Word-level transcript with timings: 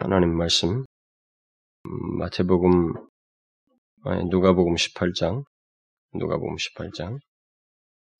하나님 0.00 0.36
말씀 0.36 0.84
음, 1.86 2.18
마태복음 2.18 2.92
아니 4.04 4.24
누가복음 4.26 4.76
18장 4.76 5.42
누가복음 6.14 6.54
18장 6.54 7.18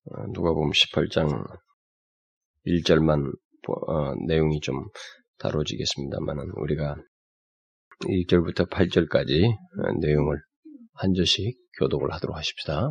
어, 0.06 0.26
누가복음 0.32 0.72
18장 0.72 1.46
1절만 2.66 3.32
어, 3.68 4.14
내용이 4.26 4.58
좀 4.58 4.88
다뤄지겠습니다만은 5.38 6.50
우리가 6.56 6.96
1절부터 8.00 8.68
8절까지 8.68 9.48
어, 9.48 9.92
내용을 10.00 10.36
한 10.94 11.14
절씩 11.14 11.56
교독을 11.78 12.12
하도록 12.12 12.36
하십시다. 12.36 12.90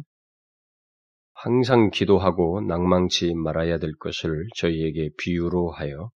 항상 1.33 1.89
기도하고 1.89 2.61
낭망치 2.61 3.33
말아야 3.33 3.79
될 3.79 3.91
것을 3.99 4.47
저희에게 4.55 5.09
비유로 5.17 5.71
하여 5.71 6.09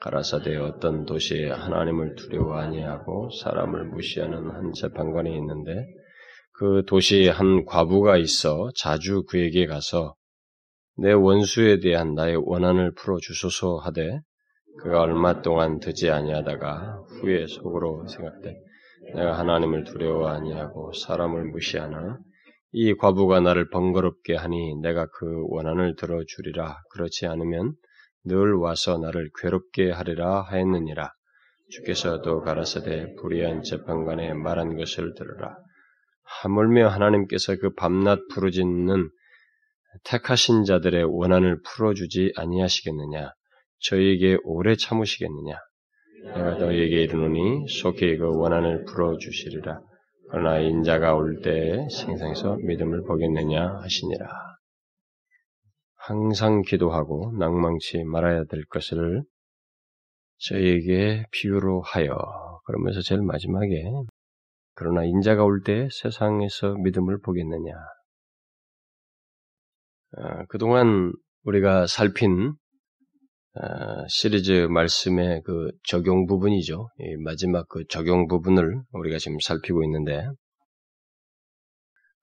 가라사대 0.00 0.56
어떤 0.56 1.04
도시에 1.04 1.50
하나님을 1.50 2.14
두려워 2.16 2.56
아니하고 2.56 3.30
사람을 3.42 3.86
무시하는 3.86 4.50
한 4.50 4.72
재판관이 4.72 5.34
있는데 5.36 5.86
그 6.52 6.82
도시에 6.86 7.28
한 7.28 7.64
과부가 7.64 8.16
있어 8.16 8.70
자주 8.76 9.24
그에게 9.24 9.66
가서 9.66 10.14
내 10.98 11.12
원수에 11.12 11.80
대한 11.80 12.14
나의 12.14 12.36
원한을 12.36 12.94
풀어 12.94 13.18
주소서 13.18 13.76
하되 13.78 14.20
그가 14.78 15.00
얼마 15.00 15.42
동안 15.42 15.80
듣지 15.80 16.10
아니하다가 16.10 17.02
후에 17.20 17.46
속으로 17.46 18.06
생각돼 18.08 18.56
내가 19.14 19.38
하나님을 19.38 19.84
두려워 19.84 20.28
아니하고 20.28 20.92
사람을 20.92 21.44
무시하나 21.46 22.18
이 22.72 22.94
과부가 22.94 23.40
나를 23.40 23.70
번거롭게 23.70 24.34
하니 24.34 24.76
내가 24.82 25.06
그 25.06 25.44
원한을 25.48 25.96
들어 25.96 26.22
주리라. 26.26 26.76
그렇지 26.90 27.26
않으면 27.26 27.72
늘 28.26 28.54
와서 28.54 28.98
나를 28.98 29.30
괴롭게 29.40 29.90
하리라 29.90 30.42
하였느니라. 30.42 31.12
주께서 31.70 32.22
또 32.22 32.42
가라사대 32.42 33.14
불의한 33.20 33.62
재판관에 33.62 34.34
말한 34.34 34.76
것을 34.76 35.14
들으라. 35.14 35.56
하물며 36.42 36.88
하나님께서 36.88 37.56
그 37.56 37.72
밤낮 37.74 38.18
부르짖는 38.32 39.10
택하신 40.04 40.64
자들의 40.64 41.04
원한을 41.04 41.60
풀어주지 41.62 42.32
아니하시겠느냐? 42.36 43.32
저에게 43.80 44.38
오래 44.44 44.76
참으시겠느냐? 44.76 45.56
내가 46.24 46.58
너에게 46.58 47.02
이르노니 47.02 47.66
속히 47.68 48.16
그 48.18 48.26
원한을 48.36 48.84
풀어주시리라. 48.84 49.80
그러나 50.30 50.58
인자가 50.58 51.14
올 51.14 51.40
때에 51.42 51.88
생상에서 51.88 52.56
믿음을 52.56 53.02
보겠느냐 53.04 53.78
하시니라. 53.82 54.26
항상 56.08 56.62
기도하고 56.62 57.32
낭망치 57.36 58.04
말아야 58.04 58.44
될 58.44 58.64
것을 58.66 59.24
저에게 60.38 61.24
비유로 61.32 61.82
하여 61.82 62.16
그러면서 62.64 63.00
제일 63.02 63.22
마지막에 63.22 63.82
그러나 64.74 65.04
인자가 65.04 65.42
올 65.42 65.62
때 65.64 65.88
세상에서 65.90 66.74
믿음을 66.84 67.20
보겠느냐. 67.22 67.72
아, 70.18 70.44
그동안 70.46 71.12
우리가 71.42 71.88
살핀 71.88 72.54
아, 73.54 74.04
시리즈 74.08 74.52
말씀의 74.70 75.42
그 75.44 75.70
적용 75.88 76.26
부분이죠. 76.26 76.88
마지막 77.24 77.66
그 77.68 77.84
적용 77.88 78.28
부분을 78.28 78.80
우리가 78.92 79.18
지금 79.18 79.38
살피고 79.40 79.82
있는데 79.84 80.24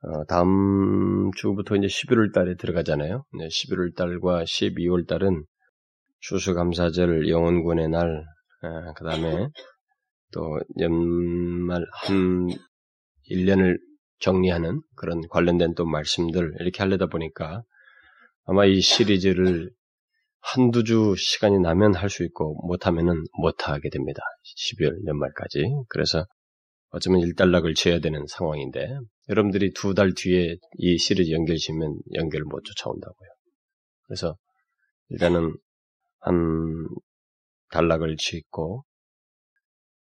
어, 0.06 0.26
다음 0.26 1.32
주부터 1.38 1.76
이제 1.76 1.88
11월 1.88 2.34
달에 2.34 2.56
들어가잖아요. 2.56 3.24
11월 3.34 3.96
달과 3.96 4.44
12월 4.44 5.08
달은 5.08 5.44
추수감사절 6.20 7.30
영원군의 7.30 7.90
날, 7.90 8.26
아, 8.62 8.94
그 8.94 9.06
다음에 9.06 9.48
또 10.34 10.60
연말 10.80 11.86
한 11.94 12.48
1년을 13.30 13.78
정리하는 14.20 14.82
그런 14.96 15.22
관련된 15.30 15.74
또 15.76 15.86
말씀들 15.86 16.54
이렇게 16.60 16.80
하려다 16.84 17.08
보니까 17.08 17.64
아마 18.46 18.66
이 18.66 18.82
시리즈를 18.82 19.72
한두 20.42 20.84
주 20.84 21.16
시간이 21.18 21.60
나면 21.60 21.96
할 21.96 22.10
수 22.10 22.24
있고 22.26 22.56
못하면은 22.68 23.24
못하게 23.40 23.90
됩니다. 23.90 24.22
12월 24.58 25.08
연말까지. 25.08 25.64
그래서 25.90 26.26
어쩌면 26.90 27.22
일단락을 27.22 27.74
지어야 27.76 28.00
되는 28.00 28.26
상황인데 28.28 28.98
여러분들이 29.30 29.72
두 29.74 29.94
달 29.94 30.14
뒤에 30.14 30.58
이 30.78 30.98
시리즈 30.98 31.32
연결 31.32 31.58
지면 31.58 31.98
연결을 32.14 32.46
못 32.46 32.64
쫓아온다고요. 32.64 33.30
그래서 34.08 34.36
일단은 35.10 35.56
한 36.20 36.88
단락을 37.72 38.18
짓고 38.18 38.84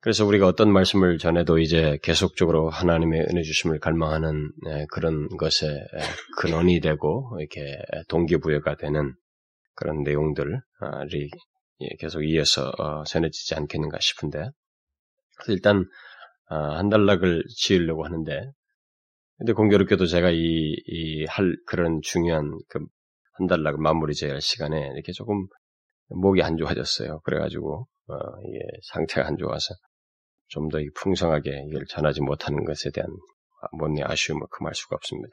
그래서 0.00 0.25
우리가 0.25 0.47
어떤 0.47 0.72
말씀을 0.72 1.19
전해도 1.19 1.58
이제 1.58 1.98
계속적으로 2.03 2.70
하나님의 2.70 3.26
은혜 3.31 3.42
주심을 3.42 3.81
갈망하는 3.81 4.50
예, 4.69 4.86
그런 4.91 5.28
것에 5.37 5.66
근원이 6.38 6.81
되고 6.81 7.37
이렇게 7.38 7.60
동기부여가 8.08 8.76
되는 8.76 9.12
그런 9.75 10.02
내용들이 10.02 10.50
예, 11.82 11.88
계속 11.98 12.22
이어서 12.22 12.72
어, 12.78 13.04
전해지지 13.04 13.54
않겠는가 13.56 13.98
싶은데 14.00 14.48
일단 15.48 15.84
아, 16.48 16.78
한 16.78 16.88
단락을 16.88 17.44
지으려고 17.54 18.04
하는데 18.04 18.50
근데 19.40 19.54
공교롭게도 19.54 20.06
제가 20.06 20.30
이, 20.32 20.76
이, 20.86 21.24
할, 21.26 21.56
그런 21.66 22.00
중요한, 22.02 22.52
그, 22.68 22.80
한 23.34 23.46
달락을 23.48 23.78
마무리 23.80 24.14
지어야 24.14 24.34
할 24.34 24.42
시간에 24.42 24.78
이렇게 24.94 25.12
조금 25.12 25.46
목이 26.10 26.42
안 26.42 26.58
좋아졌어요. 26.58 27.20
그래가지고, 27.24 27.86
어, 28.08 28.14
이게 28.46 28.60
상태가 28.92 29.28
안 29.28 29.38
좋아서 29.38 29.74
좀 30.48 30.68
더 30.68 30.78
풍성하게 30.96 31.64
이걸 31.70 31.86
전하지 31.88 32.22
못하는 32.22 32.64
것에 32.66 32.90
대한 32.92 33.08
못내 33.72 34.02
아쉬움을 34.04 34.46
금할 34.52 34.74
수가 34.74 34.96
없습니다. 34.96 35.30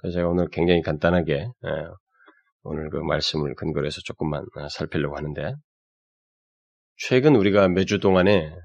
그래서 0.00 0.16
제가 0.18 0.28
오늘 0.30 0.48
굉장히 0.50 0.82
간단하게, 0.82 1.34
예, 1.66 1.70
오늘 2.64 2.90
그 2.90 2.98
말씀을 2.98 3.54
근거로 3.56 3.86
해서 3.86 4.00
조금만 4.04 4.44
어, 4.56 4.68
살피려고 4.70 5.16
하는데, 5.18 5.54
최근 6.96 7.36
우리가 7.36 7.68
몇 7.68 7.84
주 7.86 8.00
동안에, 8.00 8.56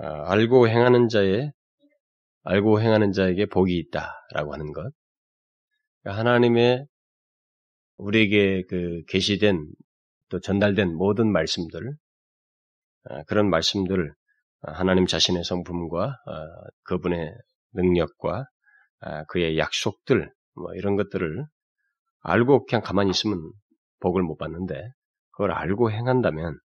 어, 0.00 0.06
알고 0.06 0.68
행하는 0.68 1.08
자의 1.08 1.52
알고 2.48 2.80
행하는 2.80 3.10
자에게 3.10 3.46
복이 3.46 3.76
있다라고 3.76 4.52
하는 4.52 4.72
것. 4.72 4.92
그러니까 6.02 6.20
하나님의 6.20 6.86
우리에게 7.96 8.62
그 8.68 9.02
계시된 9.08 9.66
또 10.28 10.38
전달된 10.38 10.94
모든 10.94 11.30
말씀들 11.32 11.96
아, 13.04 13.22
그런 13.24 13.50
말씀들을 13.50 14.12
하나님 14.62 15.06
자신의 15.06 15.42
성품과 15.42 16.04
아, 16.04 16.46
그분의 16.84 17.32
능력과 17.72 18.44
아, 19.00 19.24
그의 19.24 19.58
약속들 19.58 20.32
뭐 20.54 20.72
이런 20.74 20.94
것들을 20.94 21.44
알고 22.20 22.66
그냥 22.66 22.82
가만히 22.82 23.10
있으면 23.10 23.40
복을 24.00 24.22
못 24.22 24.36
받는데 24.36 24.88
그걸 25.32 25.50
알고 25.50 25.90
행한다면 25.90 26.58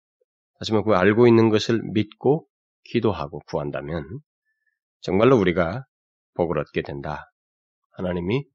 하지만 0.56 0.84
그 0.84 0.94
알고 0.94 1.28
있는 1.28 1.50
것을 1.50 1.82
믿고 1.94 2.48
기도하고 2.84 3.40
구한다면 3.48 4.04
정말로 5.02 5.38
우리가 5.38 5.86
복을 6.34 6.58
얻게 6.60 6.82
된다. 6.82 7.32
하나님이 7.92 8.46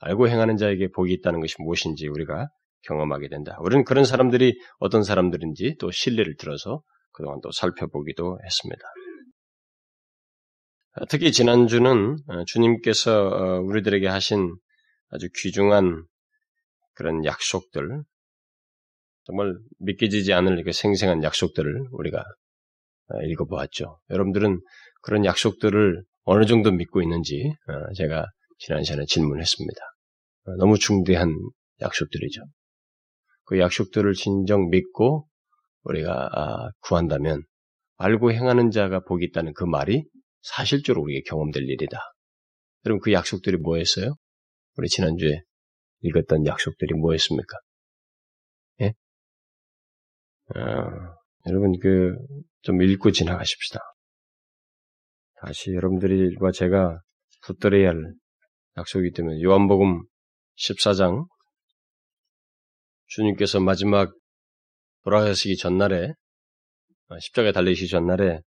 알고 0.00 0.28
행하는 0.28 0.56
자에게 0.56 0.88
복이 0.90 1.12
있다는 1.14 1.40
것이 1.40 1.56
무엇인지 1.58 2.08
우리가 2.08 2.48
경험하게 2.82 3.28
된다. 3.28 3.56
우리는 3.60 3.84
그런 3.84 4.04
사람들이 4.04 4.58
어떤 4.78 5.02
사람들인지 5.02 5.76
또 5.80 5.90
신뢰를 5.90 6.36
들어서 6.36 6.82
그동안 7.12 7.40
또 7.42 7.50
살펴보기도 7.50 8.38
했습니다. 8.44 8.82
특히 11.08 11.30
지난주는 11.32 12.16
어, 12.26 12.44
주님께서 12.46 13.28
어, 13.28 13.60
우리들에게 13.60 14.06
하신 14.08 14.56
아주 15.10 15.28
귀중한 15.36 16.04
그런 16.94 17.24
약속들, 17.24 18.02
정말 19.24 19.54
믿겨지지 19.78 20.32
않을 20.32 20.64
그 20.64 20.72
생생한 20.72 21.22
약속들을 21.22 21.88
우리가 21.92 22.18
어, 22.18 23.22
읽어보았죠. 23.22 24.00
여러분들은 24.10 24.60
그런 25.00 25.24
약속들을 25.24 26.02
어느 26.24 26.44
정도 26.44 26.70
믿고 26.70 27.02
있는지 27.02 27.52
어, 27.68 27.92
제가 27.94 28.26
지난 28.58 28.82
시간에 28.84 29.04
질문했습니다. 29.06 29.80
어, 30.44 30.56
너무 30.56 30.78
중대한 30.78 31.34
약속들이죠. 31.80 32.42
그 33.44 33.58
약속들을 33.58 34.12
진정 34.14 34.68
믿고 34.68 35.26
우리가 35.84 36.28
아, 36.32 36.70
구한다면 36.80 37.42
알고 37.96 38.32
행하는 38.32 38.70
자가 38.70 39.00
복이 39.00 39.24
있다는 39.26 39.54
그 39.54 39.64
말이 39.64 40.04
사실적으로 40.42 41.02
우리에게 41.02 41.22
경험될 41.28 41.62
일이다. 41.62 41.98
여러분 42.84 43.00
그 43.00 43.12
약속들이 43.12 43.56
뭐였어요? 43.58 44.14
우리 44.76 44.88
지난주에 44.88 45.42
읽었던 46.02 46.46
약속들이 46.46 46.94
뭐였습니까? 46.94 47.56
예? 48.82 48.92
어, 50.54 50.60
여러분 51.46 51.78
그 51.78 52.16
좀 52.62 52.82
읽고 52.82 53.12
지나가십시다. 53.12 53.80
다시 55.40 55.72
여러분들과 55.72 56.50
제가 56.52 57.00
붙들어야 57.42 57.90
할 57.90 58.14
약속이기 58.76 59.14
때문에 59.14 59.40
요한복음 59.42 60.02
14장 60.56 61.26
주님께서 63.06 63.60
마지막 63.60 64.12
돌아가시기 65.04 65.56
전날에 65.56 66.12
십자가에 67.20 67.52
달리시기 67.52 67.88
전날에 67.88 68.40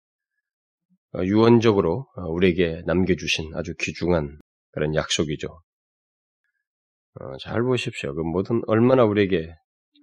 유언적으로 1.24 2.08
우리에게 2.30 2.82
남겨주신 2.86 3.56
아주 3.56 3.74
귀중한 3.80 4.40
그런 4.72 4.96
약속이죠. 4.96 5.48
잘 7.42 7.62
보십시오. 7.62 8.14
그 8.14 8.22
모든 8.22 8.62
얼마나 8.68 9.04
우리에게 9.06 9.54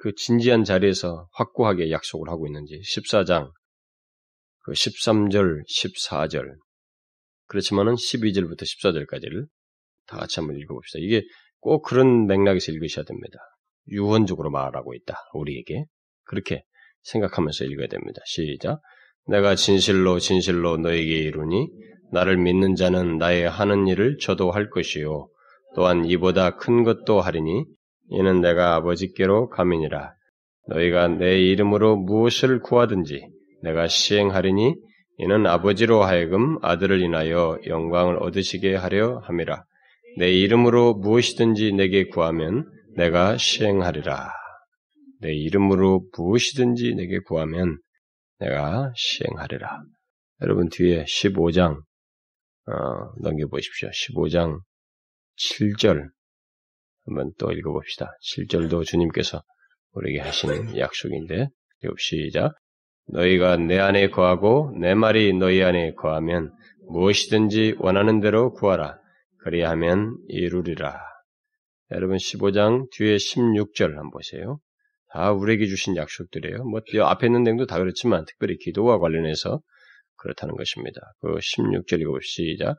그 0.01 0.15
진지한 0.15 0.65
자리에서 0.65 1.29
확고하게 1.33 1.91
약속을 1.91 2.29
하고 2.29 2.47
있는지 2.47 2.81
14장 2.81 3.51
그 4.61 4.73
13절, 4.73 5.63
14절 5.69 6.57
그렇지만은 7.47 7.95
12절부터 7.95 8.63
14절까지를 8.63 9.47
다 10.07 10.17
같이 10.17 10.41
한번 10.41 10.57
읽어봅시다. 10.57 10.99
이게 11.01 11.23
꼭 11.61 11.83
그런 11.83 12.27
맥락에서 12.27 12.73
읽으셔야 12.73 13.05
됩니다. 13.05 13.39
유언적으로 13.89 14.51
말하고 14.51 14.95
있다. 14.95 15.17
우리에게 15.35 15.85
그렇게 16.25 16.65
생각하면서 17.03 17.65
읽어야 17.65 17.87
됩니다. 17.87 18.21
시작. 18.25 18.81
내가 19.27 19.55
진실로 19.55 20.19
진실로 20.19 20.77
너에게 20.77 21.19
이르니 21.19 21.69
나를 22.13 22.37
믿는 22.37 22.77
자는 22.77 23.19
나의 23.19 23.49
하는 23.49 23.87
일을 23.89 24.19
저도 24.19 24.51
할 24.51 24.71
것이요 24.71 25.29
또한 25.75 26.05
이보다 26.05 26.57
큰 26.57 26.85
것도 26.85 27.21
하리니 27.21 27.65
이는 28.11 28.41
내가 28.41 28.77
아버지께로 28.77 29.49
가민이라 29.49 30.15
너희가 30.69 31.09
내 31.09 31.41
이름으로 31.41 31.97
무엇을 31.97 32.61
구하든지 32.61 33.29
내가 33.63 33.89
시행하리니 33.89 34.77
이는 35.19 35.47
아버지로 35.47 36.03
하여금 36.03 36.59
아들을 36.63 37.01
인하여 37.01 37.59
영광을 37.67 38.17
얻으시게 38.23 38.75
하려 38.75 39.19
함이라 39.21 39.65
내 40.19 40.33
이름으로 40.33 40.95
무엇이든지 40.95 41.73
내게 41.73 42.07
구하면 42.07 42.71
내가 42.97 43.37
시행하리라 43.37 44.33
내 45.21 45.33
이름으로 45.33 46.09
무엇이든지 46.17 46.95
내게 46.95 47.21
구하면 47.21 47.79
내가 48.39 48.93
시행하리라. 48.95 49.83
여러분 50.43 50.69
뒤에 50.69 51.05
15장 51.05 51.81
어, 52.67 52.73
넘겨보십시오. 53.23 53.89
15장 53.89 54.61
7절 55.39 56.11
한번 57.07 57.33
또 57.39 57.53
읽어봅시다. 57.53 58.11
7절도 58.35 58.85
주님께서 58.85 59.43
우리에게 59.93 60.21
하시는 60.21 60.77
약속인데 60.77 61.49
시작 61.99 62.55
너희가 63.09 63.57
내 63.57 63.79
안에 63.79 64.11
거하고 64.11 64.75
내 64.81 64.95
말이 64.95 65.33
너희 65.33 65.63
안에 65.63 65.95
거하면 65.95 66.53
무엇이든지 66.89 67.77
원하는 67.79 68.21
대로 68.21 68.53
구하라. 68.53 68.99
그리하면 69.45 70.17
이루리라. 70.29 70.99
여러분 71.93 72.17
15장 72.17 72.91
뒤에 72.91 73.17
16절 73.17 73.95
한번 73.95 74.11
보세요. 74.11 74.59
다 75.13 75.33
우리에게 75.33 75.67
주신 75.67 75.97
약속들이에요. 75.97 76.65
뭐 76.65 76.81
앞에 77.05 77.27
있는 77.27 77.45
내용도 77.45 77.67
다 77.67 77.79
그렇지만 77.79 78.25
특별히 78.27 78.57
기도와 78.57 78.99
관련해서 78.99 79.61
그렇다는 80.17 80.57
것입니다. 80.57 81.01
그 81.21 81.37
16절 81.37 82.01
읽어 82.01 82.19
시작. 82.23 82.77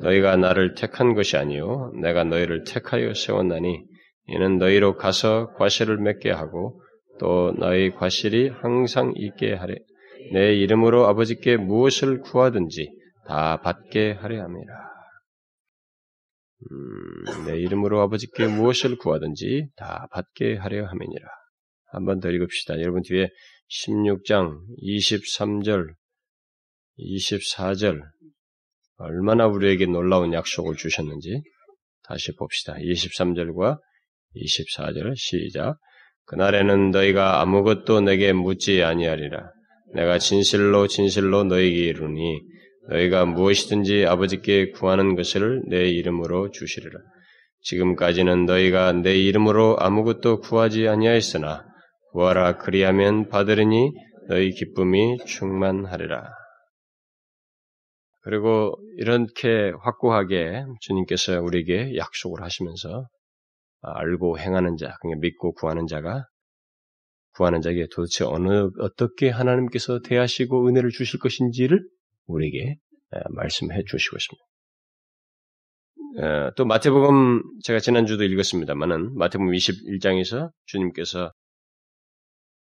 너희가 0.00 0.36
나를 0.36 0.74
택한 0.74 1.14
것이 1.14 1.36
아니요 1.36 1.92
내가 2.00 2.24
너희를 2.24 2.64
택하여 2.64 3.14
세웠나니 3.14 3.84
이는 4.28 4.58
너희로 4.58 4.96
가서 4.96 5.52
과실을 5.54 5.98
맺게 5.98 6.30
하고 6.30 6.82
또 7.18 7.52
너희 7.58 7.90
과실이 7.90 8.48
항상 8.48 9.12
있게 9.16 9.54
하래 9.54 9.74
내 10.32 10.54
이름으로 10.54 11.06
아버지께 11.06 11.56
무엇을 11.56 12.20
구하든지 12.20 12.90
다 13.26 13.60
받게 13.60 14.12
하려 14.12 14.42
함이라. 14.42 14.86
음, 16.70 17.46
내 17.46 17.58
이름으로 17.60 18.00
아버지께 18.00 18.46
무엇을 18.46 18.96
구하든지 18.96 19.68
다 19.76 20.08
받게 20.12 20.56
하려 20.56 20.86
함이니라. 20.86 21.28
한번 21.86 22.20
더 22.20 22.30
읽읍시다. 22.30 22.80
여러분 22.80 23.02
뒤에 23.02 23.28
16장 23.68 24.60
23절, 24.82 25.94
24절 26.98 28.00
얼마나 28.98 29.46
우리에게 29.46 29.86
놀라운 29.86 30.32
약속을 30.32 30.76
주셨는지 30.76 31.42
다시 32.04 32.34
봅시다. 32.36 32.74
23절과 32.74 33.78
24절 34.34 35.16
시작. 35.16 35.78
그날에는 36.26 36.90
너희가 36.90 37.40
아무것도 37.40 38.00
내게 38.00 38.32
묻지 38.32 38.82
아니하리라. 38.82 39.50
내가 39.94 40.18
진실로 40.18 40.86
진실로 40.86 41.44
너희에게 41.44 41.86
이르니 41.86 42.40
너희가 42.88 43.24
무엇이든지 43.26 44.06
아버지께 44.06 44.70
구하는 44.70 45.14
것을 45.14 45.62
내 45.68 45.88
이름으로 45.88 46.50
주시리라. 46.50 46.98
지금까지는 47.62 48.46
너희가 48.46 48.92
내 48.92 49.16
이름으로 49.16 49.76
아무것도 49.78 50.40
구하지 50.40 50.88
아니하였으나 50.88 51.64
구하라 52.12 52.58
그리하면 52.58 53.28
받으리니 53.28 53.92
너희 54.28 54.50
기쁨이 54.50 55.18
충만하리라. 55.26 56.32
그리고 58.22 58.76
이렇게 58.98 59.72
확고하게 59.82 60.64
주님께서 60.80 61.40
우리에게 61.40 61.96
약속을 61.96 62.42
하시면서 62.42 63.06
알고 63.82 64.38
행하는 64.38 64.76
자, 64.76 64.96
그냥 65.00 65.20
믿고 65.20 65.52
구하는 65.52 65.86
자가 65.86 66.24
구하는 67.34 67.60
자에게 67.60 67.86
도대체 67.92 68.24
어느 68.24 68.70
어떻게 68.80 69.28
하나님께서 69.28 70.00
대하시고 70.00 70.68
은혜를 70.68 70.90
주실 70.90 71.20
것인지를 71.20 71.86
우리에게 72.26 72.76
말씀해 73.30 73.82
주시고 73.86 74.16
있습니다. 74.16 74.46
또 76.56 76.64
마태복음 76.64 77.42
제가 77.62 77.78
지난주도 77.78 78.24
읽었습니다만은 78.24 79.16
마태복음 79.16 79.52
21장에서 79.52 80.50
주님께서 80.64 81.32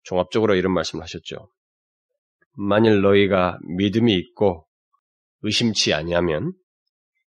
종합적으로 0.03 0.56
이런 0.56 0.75
말씀을 0.75 1.03
하셨죠. 1.05 1.49
만일 2.56 3.03
너희가 3.03 3.58
믿음이 3.76 4.14
있고 4.17 4.67
의심치 5.43 5.94
아니하면 5.94 6.53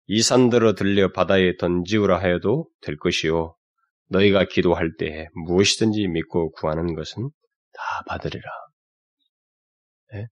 이 0.06 0.22
산들어 0.22 0.76
들려 0.76 1.12
바다에 1.12 1.56
던지우라 1.58 2.20
하여도 2.20 2.68
될 2.82 2.98
것이요 2.98 3.56
너희가 4.08 4.46
기도할 4.46 4.96
때에 4.98 5.28
무엇이든지 5.46 6.08
믿고 6.08 6.52
구하는 6.52 6.94
것은 6.96 7.30
다 7.74 7.82
받으리라. 8.08 8.44
네? 10.14 10.28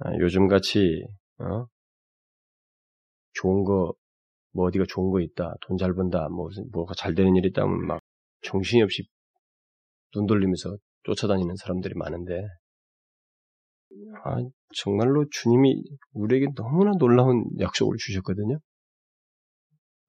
아, 0.00 0.12
요즘같이 0.18 1.04
어? 1.38 1.66
좋은 3.34 3.64
거, 3.64 3.94
뭐 4.52 4.66
어디가 4.68 4.84
좋은 4.88 5.10
거 5.10 5.20
있다, 5.20 5.54
돈 5.62 5.76
잘 5.78 5.94
번다, 5.94 6.28
뭐 6.28 6.48
뭐가 6.72 6.94
잘 6.96 7.14
되는 7.14 7.34
일 7.36 7.44
있다면 7.46 7.86
막 7.86 8.00
정신이 8.42 8.82
없이 8.82 9.02
눈 10.12 10.26
돌리면서 10.26 10.76
쫓아다니는 11.04 11.56
사람들이 11.56 11.94
많은데, 11.96 12.42
아, 14.24 14.36
정말로 14.76 15.24
주님이 15.30 15.82
우리에게 16.12 16.46
너무나 16.56 16.92
놀라운 16.98 17.44
약속을 17.60 17.96
주셨거든요. 17.98 18.58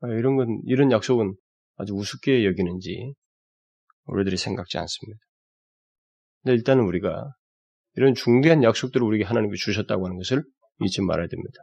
아, 0.01 0.07
이런 0.09 0.35
건, 0.37 0.61
이런 0.65 0.91
약속은 0.91 1.33
아주 1.75 1.93
우습게 1.93 2.45
여기는지 2.45 3.13
우리들이 4.05 4.37
생각지 4.37 4.77
않습니다. 4.77 5.19
근데 6.43 6.55
일단은 6.55 6.83
우리가 6.85 7.33
이런 7.95 8.13
중대한 8.13 8.63
약속들을 8.63 9.05
우리에게 9.05 9.25
하나님께 9.25 9.55
주셨다고 9.57 10.05
하는 10.05 10.17
것을 10.17 10.43
잊지 10.81 11.01
말아야 11.01 11.27
됩니다. 11.27 11.59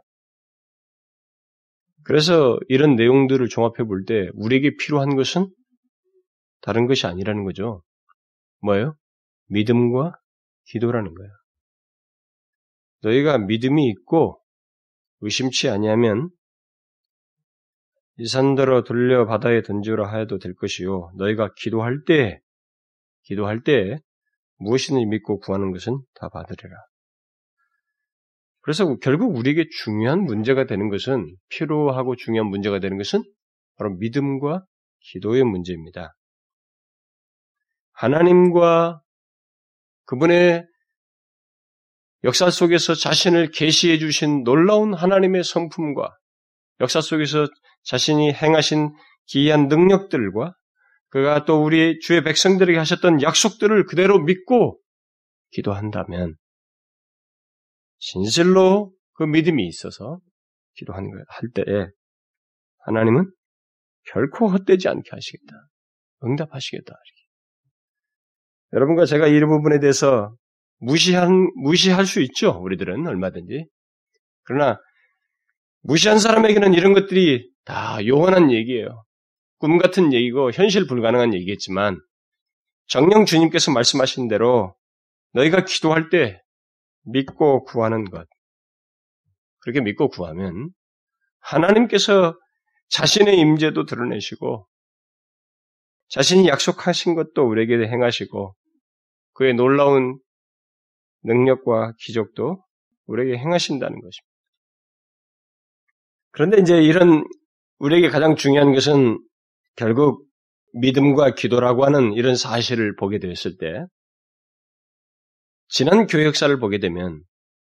그래서 2.03 2.59
이런 2.67 2.95
내용들을 2.95 3.47
종합해 3.47 3.85
볼 3.87 4.05
때 4.05 4.29
우리에게 4.33 4.75
필요한 4.77 5.15
것은 5.15 5.47
다른 6.61 6.87
것이 6.87 7.07
아니라는 7.07 7.43
거죠. 7.45 7.81
뭐예요? 8.61 8.95
믿음과 9.47 10.13
기도라는 10.65 11.13
거예요. 11.13 11.31
너희가 13.01 13.37
믿음이 13.37 13.87
있고 13.89 14.41
의심치 15.21 15.69
아니하면 15.69 16.29
이 18.17 18.27
산더러 18.27 18.83
돌려 18.83 19.25
바다에 19.25 19.61
던지라 19.63 20.11
하여도 20.11 20.37
될 20.37 20.53
것이요. 20.55 21.11
너희가 21.17 21.53
기도할 21.57 22.03
때, 22.05 22.39
기도할 23.23 23.63
때 23.63 23.99
무엇이든지 24.57 25.05
믿고 25.05 25.39
구하는 25.39 25.71
것은 25.71 25.99
다 26.15 26.29
받으리라. 26.29 26.75
그래서 28.61 28.95
결국 28.99 29.35
우리에게 29.35 29.65
중요한 29.83 30.23
문제가 30.23 30.65
되는 30.65 30.89
것은 30.89 31.35
필요하고 31.49 32.15
중요한 32.15 32.47
문제가 32.49 32.79
되는 32.79 32.97
것은 32.97 33.23
바로 33.75 33.95
믿음과 33.95 34.63
기도의 34.99 35.43
문제입니다. 35.43 36.15
하나님과 37.91 39.01
그분의 40.05 40.65
역사 42.23 42.49
속에서 42.49 42.93
자신을 42.93 43.51
계시해 43.51 43.97
주신 43.97 44.43
놀라운 44.43 44.93
하나님의 44.93 45.43
성품과 45.43 46.15
역사 46.79 47.01
속에서 47.01 47.47
자신이 47.83 48.33
행하신 48.33 48.93
기이한 49.25 49.67
능력들과 49.67 50.53
그가 51.09 51.45
또 51.45 51.63
우리 51.63 51.99
주의 51.99 52.23
백성들에게 52.23 52.77
하셨던 52.77 53.21
약속들을 53.21 53.85
그대로 53.85 54.19
믿고 54.19 54.79
기도한다면 55.51 56.35
진실로 57.99 58.93
그 59.13 59.23
믿음이 59.23 59.65
있어서 59.67 60.19
기도하는 60.75 61.09
할 61.27 61.49
때에 61.53 61.87
하나님은 62.79 63.31
결코 64.05 64.47
헛되지 64.47 64.89
않게 64.89 65.09
하시겠다. 65.11 65.53
응답하시겠다. 66.23 66.93
여러분과 68.73 69.05
제가 69.05 69.27
이 69.27 69.39
부분에 69.39 69.79
대해서 69.79 70.35
무시한, 70.79 71.49
무시할 71.55 72.05
수 72.05 72.21
있죠. 72.21 72.59
우리들은 72.61 73.07
얼마든지. 73.07 73.67
그러나 74.43 74.79
무시한 75.81 76.19
사람에게는 76.19 76.73
이런 76.73 76.93
것들이 76.93 77.52
다 77.65 78.05
요원한 78.05 78.51
얘기예요. 78.51 79.05
꿈 79.57 79.77
같은 79.77 80.13
얘기고 80.13 80.51
현실 80.51 80.87
불가능한 80.87 81.33
얘기겠지만 81.33 81.99
정령 82.87 83.25
주님께서 83.25 83.71
말씀하신 83.71 84.27
대로 84.27 84.75
너희가 85.33 85.63
기도할 85.65 86.09
때 86.09 86.41
믿고 87.05 87.63
구하는 87.63 88.05
것. 88.05 88.27
그렇게 89.59 89.81
믿고 89.81 90.09
구하면 90.09 90.69
하나님께서 91.39 92.37
자신의 92.89 93.39
임재도 93.39 93.85
드러내시고 93.85 94.67
자신이 96.09 96.47
약속하신 96.47 97.15
것도 97.15 97.47
우리에게 97.47 97.87
행하시고 97.87 98.55
그의 99.33 99.53
놀라운 99.53 100.19
능력과 101.23 101.93
기적도 101.99 102.63
우리에게 103.05 103.37
행하신다는 103.37 103.99
것입니다. 103.99 104.33
그런데 106.31 106.57
이제 106.61 106.81
이런 106.81 107.23
우리에게 107.83 108.09
가장 108.09 108.37
중요한 108.37 108.73
것은 108.73 109.19
결국 109.75 110.25
믿음과 110.73 111.35
기도라고 111.35 111.85
하는 111.85 112.13
이런 112.13 112.35
사실을 112.35 112.95
보게 112.95 113.19
되었을 113.19 113.57
때 113.57 113.85
지난 115.67 116.07
교회 116.07 116.25
역사를 116.25 116.57
보게 116.59 116.79
되면 116.79 117.21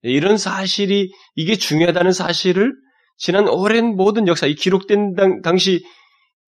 이런 0.01 0.37
사실이 0.37 1.11
이게 1.35 1.55
중요하다는 1.55 2.11
사실을 2.11 2.73
지난 3.15 3.47
오랜 3.47 3.95
모든 3.95 4.27
역사, 4.27 4.47
이 4.47 4.55
기록된 4.55 5.13
당, 5.13 5.41
당시 5.41 5.81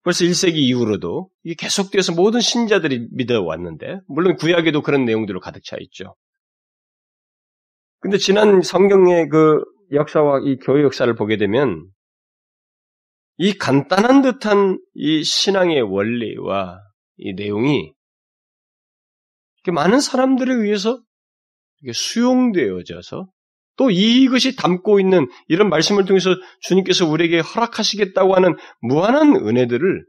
벌써 0.02 0.24
1세기 0.24 0.56
이후로도 0.56 1.30
이게 1.44 1.54
계속되어서 1.56 2.12
모든 2.12 2.40
신자들이 2.40 3.08
믿어왔는데, 3.12 4.00
물론 4.08 4.34
구약에도 4.34 4.82
그런 4.82 5.04
내용들로 5.04 5.40
가득 5.40 5.62
차 5.64 5.76
있죠. 5.78 6.16
근데 8.00 8.18
지난 8.18 8.60
성경의 8.60 9.28
그 9.28 9.62
역사와 9.92 10.40
이 10.44 10.56
교회 10.58 10.82
역사를 10.82 11.14
보게 11.14 11.36
되면 11.36 11.86
이 13.36 13.52
간단한 13.52 14.22
듯한 14.22 14.78
이 14.94 15.22
신앙의 15.24 15.82
원리와 15.82 16.80
이 17.16 17.34
내용이 17.34 17.92
많은 19.72 20.00
사람들에 20.00 20.52
의해서 20.54 21.00
수용되어져서 21.92 23.28
또 23.76 23.90
이것이 23.90 24.56
담고 24.56 25.00
있는 25.00 25.26
이런 25.48 25.68
말씀을 25.68 26.04
통해서 26.04 26.30
주님께서 26.60 27.08
우리에게 27.08 27.40
허락하시겠다고 27.40 28.34
하는 28.34 28.54
무한한 28.80 29.34
은혜들을 29.34 30.06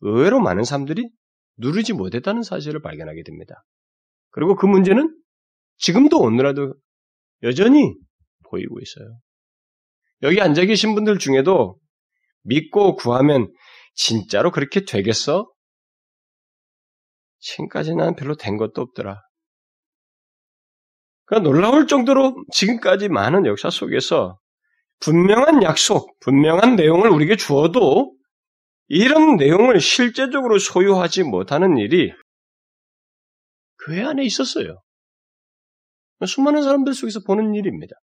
의외로 0.00 0.40
많은 0.40 0.64
사람들이 0.64 1.10
누르지 1.58 1.92
못했다는 1.92 2.42
사실을 2.42 2.80
발견하게 2.80 3.22
됩니다. 3.24 3.64
그리고 4.30 4.56
그 4.56 4.66
문제는 4.66 5.14
지금도 5.76 6.18
오늘라도 6.18 6.74
여전히 7.42 7.94
보이고 8.48 8.78
있어요. 8.80 9.18
여기 10.22 10.40
앉아 10.40 10.64
계신 10.64 10.94
분들 10.94 11.18
중에도 11.18 11.78
믿고 12.42 12.96
구하면 12.96 13.52
진짜로 13.94 14.50
그렇게 14.50 14.84
되겠어? 14.84 15.50
지금까지는 17.38 18.14
별로 18.16 18.36
된 18.36 18.56
것도 18.56 18.82
없더라. 18.82 19.20
그러니까 21.24 21.50
놀라울 21.50 21.86
정도로 21.86 22.36
지금까지 22.52 23.08
많은 23.08 23.46
역사 23.46 23.70
속에서 23.70 24.38
분명한 25.00 25.62
약속, 25.62 26.18
분명한 26.20 26.76
내용을 26.76 27.10
우리에게 27.10 27.36
주어도 27.36 28.14
이런 28.86 29.36
내용을 29.36 29.80
실제적으로 29.80 30.58
소유하지 30.58 31.24
못하는 31.24 31.78
일이 31.78 32.12
교회 33.84 34.04
안에 34.04 34.22
있었어요. 34.24 34.80
수많은 36.26 36.62
사람들 36.62 36.94
속에서 36.94 37.20
보는 37.26 37.54
일입니다. 37.54 37.96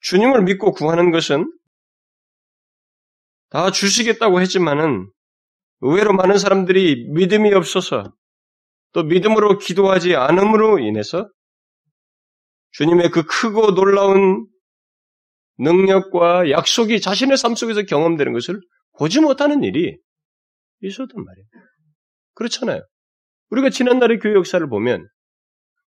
주님을 0.00 0.44
믿고 0.44 0.72
구하는 0.72 1.10
것은 1.10 1.46
다 3.52 3.70
주시겠다고 3.70 4.40
했지만은 4.40 5.10
의외로 5.82 6.14
많은 6.14 6.38
사람들이 6.38 7.10
믿음이 7.10 7.52
없어서 7.52 8.14
또 8.92 9.02
믿음으로 9.02 9.58
기도하지 9.58 10.16
않음으로 10.16 10.78
인해서 10.78 11.28
주님의 12.72 13.10
그 13.10 13.24
크고 13.24 13.74
놀라운 13.74 14.46
능력과 15.58 16.50
약속이 16.50 17.02
자신의 17.02 17.36
삶 17.36 17.54
속에서 17.54 17.82
경험되는 17.82 18.32
것을 18.32 18.58
보지 18.98 19.20
못하는 19.20 19.62
일이 19.62 19.98
있었단 20.80 21.22
말이에요. 21.22 21.46
그렇잖아요. 22.34 22.80
우리가 23.50 23.68
지난날의 23.68 24.18
교회 24.20 24.34
역사를 24.34 24.66
보면 24.66 25.06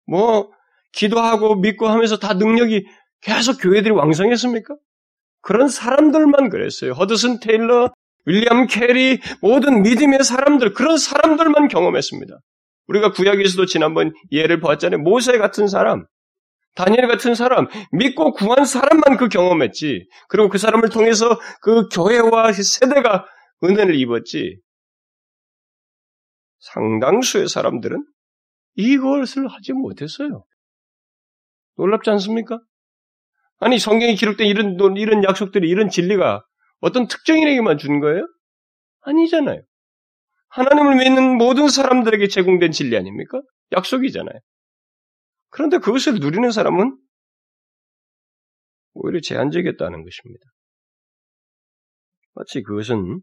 뭐 0.06 0.48
기도하고 0.92 1.56
믿고 1.56 1.88
하면서 1.88 2.18
다 2.18 2.34
능력이 2.34 2.86
계속 3.20 3.54
교회들이 3.60 3.90
왕성했습니까? 3.90 4.76
그런 5.48 5.68
사람들만 5.68 6.50
그랬어요. 6.50 6.92
허드슨 6.92 7.40
테일러, 7.40 7.90
윌리엄 8.26 8.66
캐리, 8.66 9.18
모든 9.40 9.80
믿음의 9.80 10.22
사람들, 10.22 10.74
그런 10.74 10.98
사람들만 10.98 11.68
경험했습니다. 11.68 12.38
우리가 12.88 13.12
구약에서도 13.12 13.64
지난번 13.64 14.12
예를 14.30 14.60
보았잖아요. 14.60 15.00
모세 15.00 15.38
같은 15.38 15.66
사람, 15.66 16.04
다니엘 16.74 17.08
같은 17.08 17.34
사람, 17.34 17.66
믿고 17.92 18.32
구한 18.32 18.66
사람만 18.66 19.16
그 19.16 19.28
경험했지. 19.28 20.06
그리고 20.28 20.50
그 20.50 20.58
사람을 20.58 20.90
통해서 20.90 21.40
그 21.62 21.88
교회와 21.88 22.52
세대가 22.52 23.24
은혜를 23.64 23.94
입었지. 23.94 24.60
상당수의 26.58 27.48
사람들은 27.48 28.04
이것을 28.74 29.48
하지 29.48 29.72
못했어요. 29.72 30.44
놀랍지 31.78 32.10
않습니까? 32.10 32.60
아니 33.58 33.78
성경에 33.78 34.14
기록된 34.14 34.46
이런 34.46 34.76
이런 34.96 35.24
약속들이 35.24 35.68
이런 35.68 35.90
진리가 35.90 36.44
어떤 36.80 37.08
특정인에게만 37.08 37.78
준 37.78 38.00
거예요? 38.00 38.26
아니잖아요. 39.00 39.62
하나님을 40.50 40.96
믿는 40.96 41.36
모든 41.36 41.68
사람들에게 41.68 42.28
제공된 42.28 42.72
진리 42.72 42.96
아닙니까? 42.96 43.40
약속이잖아요. 43.72 44.38
그런데 45.50 45.78
그것을 45.78 46.14
누리는 46.14 46.50
사람은 46.50 46.96
오히려 48.94 49.20
제한적이었다는 49.20 50.04
것입니다. 50.04 50.44
마치 52.34 52.62
그것은 52.62 53.20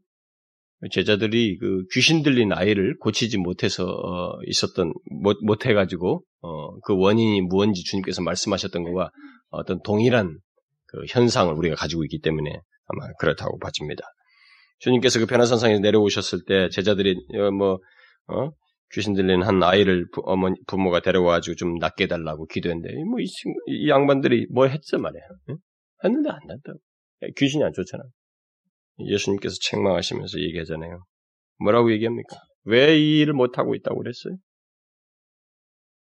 제자들이 0.91 1.57
그 1.57 1.83
귀신 1.93 2.21
들린 2.21 2.51
아이를 2.51 2.97
고치지 2.99 3.37
못해서 3.37 3.85
어, 3.85 4.39
있었던 4.45 4.93
못, 5.21 5.37
못 5.41 5.65
해 5.65 5.73
가지고 5.73 6.23
어, 6.41 6.79
그 6.81 6.95
원인이 6.95 7.41
무언지 7.41 7.83
주님께서 7.83 8.21
말씀하셨던 8.21 8.83
것과 8.83 9.09
어떤 9.49 9.81
동일한 9.83 10.37
그 10.87 11.05
현상을 11.09 11.53
우리가 11.53 11.75
가지고 11.75 12.03
있기 12.03 12.19
때문에 12.19 12.51
아마 12.87 13.11
그렇다고 13.19 13.57
봐집니다. 13.59 14.03
주님께서 14.79 15.19
그 15.19 15.25
변화산상에서 15.25 15.79
내려오셨을 15.81 16.39
때 16.45 16.69
제자들이 16.69 17.15
어, 17.39 17.51
뭐 17.51 17.79
어? 18.27 18.51
귀신 18.93 19.13
들린 19.13 19.41
한 19.41 19.63
아이를 19.63 20.07
부, 20.13 20.21
어머니 20.25 20.55
부모가 20.67 21.01
데려와가지고 21.01 21.55
좀 21.55 21.75
낫게 21.75 22.05
해달라고 22.05 22.45
기도했는데 22.45 22.93
뭐이 23.05 23.25
이 23.67 23.89
양반들이 23.89 24.47
뭐 24.51 24.67
했단 24.67 25.01
말이야. 25.01 25.21
응? 25.49 25.57
했는데 26.03 26.29
안 26.29 26.39
낫다고. 26.47 26.79
귀신이 27.37 27.63
안 27.63 27.71
좋잖아. 27.73 28.03
예수님께서 28.99 29.55
책망하시면서 29.61 30.39
얘기하잖아요. 30.39 31.03
뭐라고 31.59 31.91
얘기합니까? 31.91 32.37
왜 32.65 32.97
이 32.97 33.19
일을 33.19 33.33
못하고 33.33 33.75
있다고 33.75 33.97
그랬어요? 33.99 34.37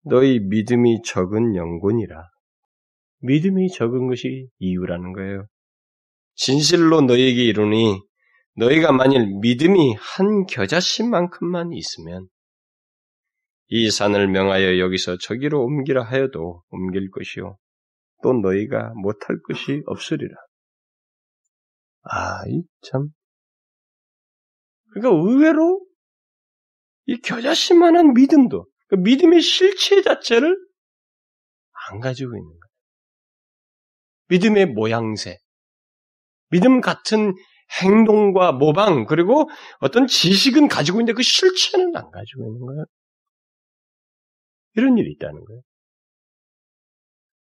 너희 0.04 0.38
믿음이 0.38 1.02
적은 1.04 1.56
영혼이라. 1.56 2.22
믿음이 3.22 3.70
적은 3.70 4.06
것이 4.08 4.48
이유라는 4.58 5.12
거예요. 5.12 5.46
진실로 6.34 7.00
너희에게 7.00 7.42
이르니 7.44 8.00
너희가 8.56 8.92
만일 8.92 9.26
믿음이 9.40 9.94
한 9.98 10.46
겨자씨만큼만 10.46 11.72
있으면 11.72 12.28
이 13.68 13.90
산을 13.90 14.28
명하여 14.28 14.78
여기서 14.78 15.18
저기로 15.18 15.64
옮기라 15.64 16.04
하여도 16.04 16.62
옮길 16.70 17.10
것이요 17.10 17.56
또 18.22 18.32
너희가 18.34 18.92
못할 18.94 19.40
것이 19.48 19.82
없으리라. 19.86 20.34
아, 22.08 22.46
이 22.48 22.62
참. 22.82 23.08
그러니까 24.90 25.10
의외로 25.28 25.84
이 27.06 27.20
겨자씨만한 27.20 28.14
믿음도 28.14 28.66
그 28.88 28.94
믿음의 28.96 29.40
실체 29.40 30.02
자체를 30.02 30.56
안 31.90 32.00
가지고 32.00 32.36
있는 32.36 32.48
거예요. 32.48 32.60
믿음의 34.28 34.66
모양새, 34.66 35.38
믿음 36.50 36.80
같은 36.80 37.34
행동과 37.82 38.52
모방, 38.52 39.06
그리고 39.06 39.48
어떤 39.80 40.06
지식은 40.06 40.68
가지고 40.68 40.98
있는데 40.98 41.12
그 41.12 41.22
실체는 41.22 41.94
안 41.96 42.10
가지고 42.10 42.46
있는 42.46 42.60
거예요. 42.60 42.84
이런 44.74 44.98
일이 44.98 45.12
있다는 45.12 45.44
거예요. 45.44 45.62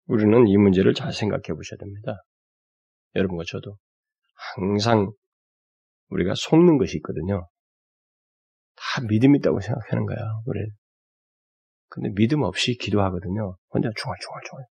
우리는 0.07 0.47
이 0.47 0.57
문제를 0.57 0.93
잘 0.93 1.13
생각해 1.13 1.55
보셔야 1.55 1.77
됩니다. 1.77 2.23
여러분과 3.15 3.43
저도 3.47 3.77
항상 4.55 5.11
우리가 6.09 6.33
속는 6.35 6.77
것이 6.77 6.97
있거든요. 6.97 7.47
다 8.75 9.01
믿음 9.07 9.35
있다고 9.35 9.59
생각하는 9.59 10.05
거야, 10.05 10.17
우리. 10.45 10.59
근데 11.89 12.09
믿음 12.15 12.41
없이 12.41 12.75
기도하거든요. 12.75 13.57
혼자 13.69 13.89
중얼중얼중얼. 13.95 14.65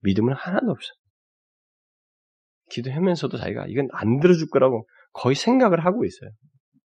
믿음은 0.00 0.34
하나도 0.34 0.70
없어. 0.70 0.92
기도하면서도 2.70 3.38
자기가 3.38 3.66
이건 3.68 3.88
안 3.92 4.20
들어줄 4.20 4.48
거라고 4.50 4.86
거의 5.12 5.34
생각을 5.34 5.84
하고 5.84 6.04
있어요. 6.04 6.30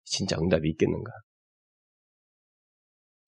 진짜 0.04 0.38
응답이 0.40 0.68
있겠는가. 0.70 1.12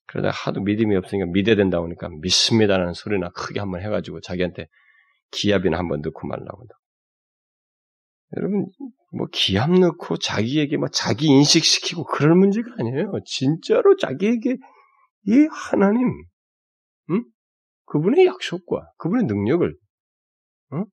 그러다 0.08 0.32
하도 0.32 0.62
믿음이 0.62 0.96
없으니까 0.96 1.28
믿어야 1.32 1.56
된다고 1.56 1.86
하니까 1.86 2.10
믿습니다라는 2.22 2.94
소리나 2.94 3.30
크게 3.30 3.60
한번 3.60 3.82
해가지고 3.82 4.22
자기한테 4.22 4.66
기합이나 5.30 5.78
한번 5.78 6.02
넣고 6.02 6.28
말라고. 6.28 6.66
여러분, 8.38 8.68
뭐 9.12 9.28
기합 9.32 9.72
넣고 9.72 10.18
자기에게 10.18 10.78
막 10.78 10.92
자기 10.94 11.28
인식시키고 11.28 12.06
그럴 12.06 12.36
문제가 12.36 12.70
아니에요. 12.78 13.12
진짜로 13.26 13.96
자기에게 13.98 14.58
이 15.26 15.48
하나님, 15.52 16.08
응? 17.10 17.24
그분의 17.86 18.26
약속과 18.28 18.92
그분의 18.98 19.26
능력을 19.26 19.76
응? 20.74 20.86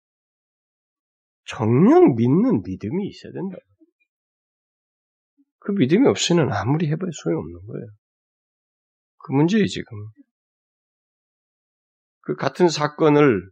정녕 1.45 2.15
믿는 2.17 2.63
믿음이 2.63 3.07
있어야 3.07 3.33
된다. 3.33 3.57
그 5.59 5.73
믿음이 5.73 6.07
없으면 6.09 6.53
아무리 6.53 6.87
해봐야 6.87 7.11
소용없는 7.13 7.67
거예요. 7.67 7.87
그 9.19 9.33
문제예요, 9.33 9.67
지금. 9.67 9.85
그 12.21 12.35
같은 12.35 12.69
사건을 12.69 13.51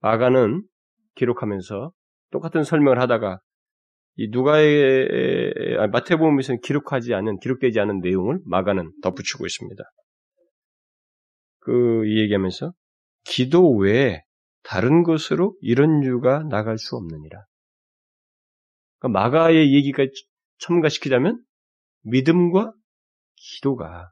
아가는 0.00 0.62
기록하면서 1.18 1.92
똑같은 2.30 2.62
설명을 2.62 3.00
하다가 3.00 3.40
이 4.16 4.28
누가의 4.30 5.76
마태복음에서는 5.92 6.60
기록하지 6.62 7.14
않은 7.14 7.38
기록되지 7.40 7.78
않은 7.80 8.00
내용을 8.00 8.40
마가는 8.46 8.90
덧붙이고 9.02 9.46
있습니다. 9.46 9.84
그 11.60 12.02
얘기하면서 12.06 12.72
기도 13.24 13.76
외에 13.76 14.22
다른 14.62 15.02
것으로 15.02 15.54
이런 15.60 16.02
유가 16.02 16.42
나갈 16.44 16.78
수 16.78 16.96
없느니라. 16.96 17.44
그러니까 18.98 19.20
마가의 19.20 19.74
얘기가 19.74 20.04
첨가시키자면 20.58 21.42
믿음과 22.02 22.72
기도가 23.36 24.10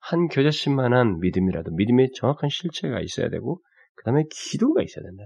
한 0.00 0.28
겨자씨만한 0.28 1.18
믿음이라도 1.18 1.72
믿음의 1.72 2.12
정확한 2.14 2.50
실체가 2.50 3.00
있어야 3.00 3.30
되고 3.30 3.60
그 3.96 4.04
다음에 4.04 4.22
기도가 4.30 4.82
있어야 4.82 5.02
된다. 5.02 5.24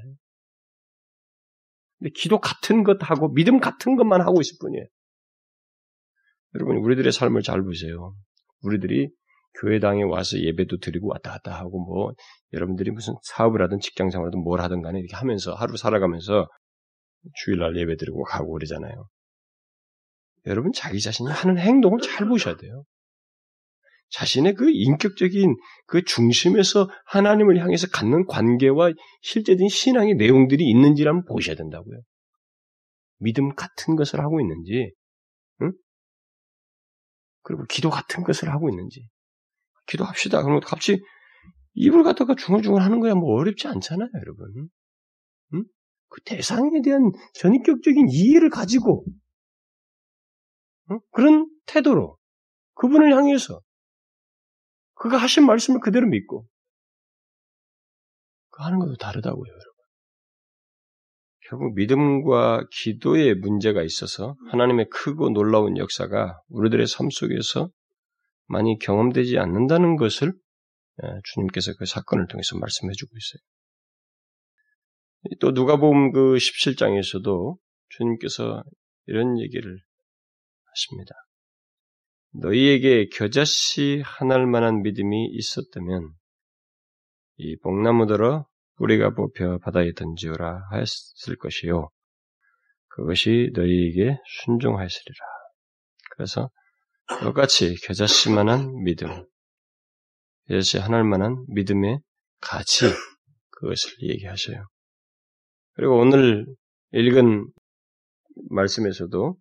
기도 2.10 2.40
같은 2.40 2.84
것 2.84 2.98
하고 3.00 3.32
믿음 3.32 3.60
같은 3.60 3.96
것만 3.96 4.20
하고 4.20 4.40
있을 4.40 4.56
뿐이에요. 4.60 4.84
여러분 6.54 6.76
우리들의 6.76 7.12
삶을 7.12 7.42
잘 7.42 7.62
보세요. 7.62 8.14
우리들이 8.62 9.10
교회당에 9.60 10.02
와서 10.02 10.38
예배도 10.38 10.78
드리고 10.78 11.08
왔다 11.08 11.30
갔다 11.32 11.58
하고 11.58 11.84
뭐 11.84 12.12
여러분들이 12.52 12.90
무슨 12.90 13.14
사업을 13.22 13.62
하든 13.62 13.80
직장 13.80 14.10
생활을 14.10 14.28
하든 14.28 14.42
뭘 14.42 14.60
하든 14.60 14.82
간에 14.82 14.98
이렇게 14.98 15.14
하면서 15.16 15.54
하루 15.54 15.76
살아가면서 15.76 16.48
주일날 17.34 17.76
예배 17.76 17.96
드리고 17.96 18.24
가고 18.24 18.52
그러잖아요. 18.52 19.08
여러분 20.46 20.72
자기 20.72 21.00
자신이 21.00 21.30
하는 21.30 21.58
행동을 21.58 22.00
잘 22.00 22.26
보셔야 22.26 22.56
돼요. 22.56 22.84
자신의 24.12 24.54
그 24.54 24.70
인격적인 24.70 25.56
그 25.86 26.04
중심에서 26.04 26.88
하나님을 27.06 27.58
향해서 27.58 27.88
갖는 27.88 28.26
관계와 28.26 28.92
실제적인 29.22 29.68
신앙의 29.68 30.14
내용들이 30.16 30.68
있는지를 30.68 31.10
한번 31.10 31.24
보셔야 31.24 31.56
된다고요. 31.56 31.98
믿음 33.18 33.54
같은 33.54 33.96
것을 33.96 34.20
하고 34.20 34.40
있는지, 34.40 34.92
응? 35.62 35.72
그리고 37.42 37.64
기도 37.68 37.88
같은 37.88 38.22
것을 38.22 38.50
하고 38.50 38.68
있는지. 38.68 39.08
기도합시다. 39.86 40.42
그러면 40.42 40.60
갑자기 40.60 41.00
입을 41.74 42.02
갖다가 42.02 42.34
중얼중얼 42.34 42.82
하는 42.82 43.00
거야 43.00 43.14
뭐 43.14 43.34
어렵지 43.40 43.66
않잖아요, 43.66 44.10
여러분. 44.20 44.68
응? 45.54 45.64
그 46.08 46.20
대상에 46.22 46.82
대한 46.84 47.10
전인격적인 47.34 48.08
이해를 48.10 48.50
가지고 48.50 49.06
응? 50.90 51.00
그런 51.12 51.48
태도로 51.64 52.18
그분을 52.74 53.16
향해서 53.16 53.62
그가 55.02 55.16
하신 55.16 55.46
말씀을 55.46 55.80
그대로 55.80 56.06
믿고 56.06 56.46
그 58.50 58.62
하는 58.62 58.78
것도 58.78 58.96
다르다고요, 58.96 59.50
여러분. 59.50 59.72
결국 61.48 61.74
믿음과 61.74 62.68
기도에 62.70 63.34
문제가 63.34 63.82
있어서 63.82 64.36
하나님의 64.52 64.90
크고 64.90 65.30
놀라운 65.30 65.76
역사가 65.76 66.40
우리들의 66.50 66.86
삶 66.86 67.10
속에서 67.10 67.70
많이 68.46 68.78
경험되지 68.78 69.38
않는다는 69.38 69.96
것을 69.96 70.32
예, 71.02 71.08
주님께서 71.34 71.72
그 71.78 71.84
사건을 71.84 72.28
통해서 72.28 72.56
말씀해 72.58 72.92
주고 72.92 73.10
있어요. 73.16 73.40
또 75.40 75.50
누가복음 75.50 76.12
그 76.12 76.34
17장에서도 76.34 77.56
주님께서 77.88 78.62
이런 79.06 79.40
얘기를 79.40 79.78
하십니다. 80.66 81.14
너희에게 82.32 83.08
겨자씨 83.08 84.02
하나일 84.04 84.46
만한 84.46 84.82
믿음이 84.82 85.28
있었다면 85.32 86.12
이 87.36 87.56
복나무들어 87.58 88.46
뿌리가 88.76 89.14
뽑혀 89.14 89.58
바다에 89.58 89.92
던지오라 89.92 90.68
하였을 90.70 91.36
것이요. 91.38 91.90
그것이 92.88 93.50
너희에게 93.54 94.18
순종하였으리라. 94.44 95.16
그래서 96.10 96.50
똑같이 97.22 97.76
겨자씨만한 97.86 98.82
믿음, 98.84 99.26
겨자씨 100.48 100.78
하나일 100.78 101.04
만한 101.04 101.44
믿음의 101.48 102.00
가치 102.40 102.86
그것을 103.50 103.92
얘기하셔요. 104.02 104.66
그리고 105.74 105.98
오늘 105.98 106.46
읽은 106.92 107.46
말씀에서도 108.50 109.36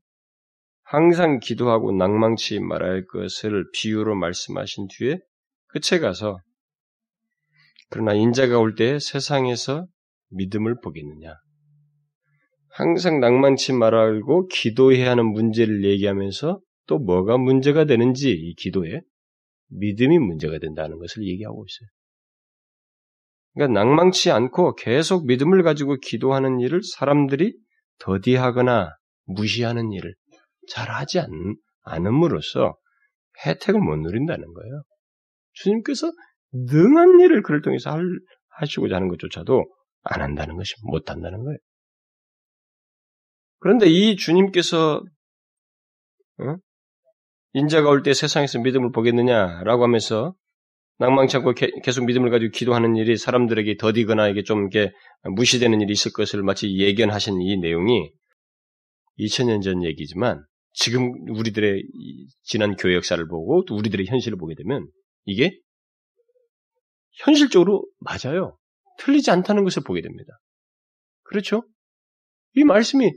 항상 0.91 1.39
기도하고 1.39 1.93
낭망치 1.93 2.59
말할 2.59 3.05
것을 3.05 3.63
비유로 3.71 4.13
말씀하신 4.15 4.87
뒤에 4.89 5.19
끝에 5.67 6.01
가서 6.01 6.39
그러나 7.89 8.13
인자가 8.13 8.59
올 8.59 8.75
때 8.75 8.99
세상에서 8.99 9.87
믿음을 10.31 10.81
보겠느냐. 10.81 11.33
항상 12.67 13.21
낭만치 13.21 13.71
말하고 13.71 14.47
기도해야 14.47 15.11
하는 15.11 15.31
문제를 15.31 15.85
얘기하면서 15.85 16.59
또 16.87 16.99
뭐가 16.99 17.37
문제가 17.37 17.85
되는지 17.85 18.31
이 18.31 18.53
기도에 18.55 18.99
믿음이 19.69 20.19
문제가 20.19 20.59
된다는 20.59 20.99
것을 20.99 21.25
얘기하고 21.25 21.65
있어요. 21.69 21.87
그러니까 23.53 23.79
낭망치 23.79 24.29
않고 24.29 24.75
계속 24.75 25.25
믿음을 25.25 25.63
가지고 25.63 25.95
기도하는 26.01 26.59
일을 26.59 26.81
사람들이 26.83 27.55
더디하거나 27.99 28.89
무시하는 29.27 29.93
일을 29.93 30.15
잘하지 30.71 31.19
않, 31.19 31.29
않음으로써 31.83 32.75
혜택을 33.45 33.79
못 33.79 33.97
누린다는 33.97 34.53
거예요. 34.53 34.83
주님께서 35.53 36.11
능한 36.53 37.19
일을 37.21 37.43
그를 37.43 37.61
통해서 37.61 37.91
할, 37.91 38.03
하시고자 38.49 38.95
하는 38.95 39.07
것조차도 39.09 39.65
안 40.03 40.21
한다는 40.21 40.55
것이 40.57 40.73
못 40.83 41.09
한다는 41.09 41.43
거예요. 41.43 41.57
그런데 43.59 43.87
이 43.87 44.15
주님께서 44.15 45.03
어? 46.39 46.55
인자가 47.53 47.89
올 47.89 48.01
때 48.01 48.13
세상에서 48.13 48.59
믿음을 48.59 48.91
보겠느냐라고 48.91 49.83
하면서 49.83 50.33
낭망치 50.97 51.37
않고 51.37 51.53
계속 51.83 52.05
믿음을 52.05 52.29
가지고 52.29 52.51
기도하는 52.51 52.95
일이 52.95 53.17
사람들에게 53.17 53.77
더디거나 53.77 54.29
이게 54.29 54.43
좀 54.43 54.69
이렇게 54.71 54.91
무시되는 55.23 55.81
일이 55.81 55.91
있을 55.93 56.11
것을 56.13 56.43
마치 56.43 56.75
예견하신 56.77 57.41
이 57.41 57.57
내용이 57.57 58.11
2000년 59.19 59.61
전 59.61 59.83
얘기지만 59.83 60.43
지금 60.73 61.11
우리들의 61.29 61.83
지난 62.43 62.75
교회 62.75 62.95
역사를 62.95 63.25
보고 63.27 63.65
또 63.65 63.75
우리들의 63.75 64.05
현실을 64.07 64.37
보게 64.37 64.55
되면 64.55 64.87
이게 65.25 65.51
현실적으로 67.13 67.85
맞아요. 67.99 68.57
틀리지 68.99 69.31
않다는 69.31 69.63
것을 69.63 69.83
보게 69.85 70.01
됩니다. 70.01 70.31
그렇죠? 71.23 71.63
이 72.55 72.63
말씀이 72.63 73.11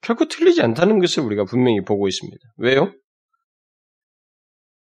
결코 0.00 0.26
틀리지 0.26 0.62
않다는 0.62 0.98
것을 0.98 1.22
우리가 1.22 1.44
분명히 1.44 1.82
보고 1.82 2.08
있습니다. 2.08 2.38
왜요? 2.58 2.92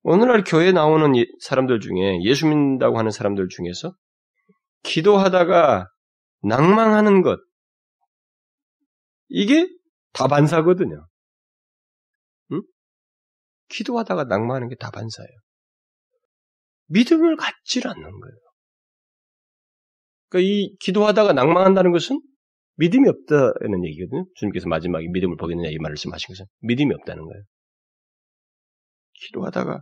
오늘날 0.02 0.42
교회에 0.42 0.72
나오는 0.72 1.12
사람들 1.40 1.80
중에 1.80 2.22
예수 2.24 2.46
믿는다고 2.46 2.98
하는 2.98 3.10
사람들 3.12 3.48
중에서 3.48 3.94
기도하다가 4.82 5.86
낭망하는 6.42 7.22
것 7.22 7.38
이게 9.28 9.68
다반사거든요. 10.12 11.06
기도하다가 13.72 14.24
낭만하는 14.24 14.68
게 14.68 14.76
다반사예요. 14.76 15.38
믿음을 16.86 17.36
갖질 17.36 17.88
않는 17.88 18.02
거예요. 18.02 18.36
그러니까 20.28 20.48
이 20.48 20.76
기도하다가 20.80 21.32
낭망한다는 21.32 21.92
것은 21.92 22.20
믿음이 22.76 23.08
없다는 23.08 23.84
얘기거든요. 23.86 24.24
주님께서 24.36 24.68
마지막에 24.68 25.06
믿음을 25.08 25.36
보겠느냐 25.36 25.68
이 25.70 25.76
말씀하신 25.78 26.28
것은 26.28 26.46
믿음이 26.60 26.92
없다는 26.94 27.24
거예요. 27.24 27.42
기도하다가 29.26 29.80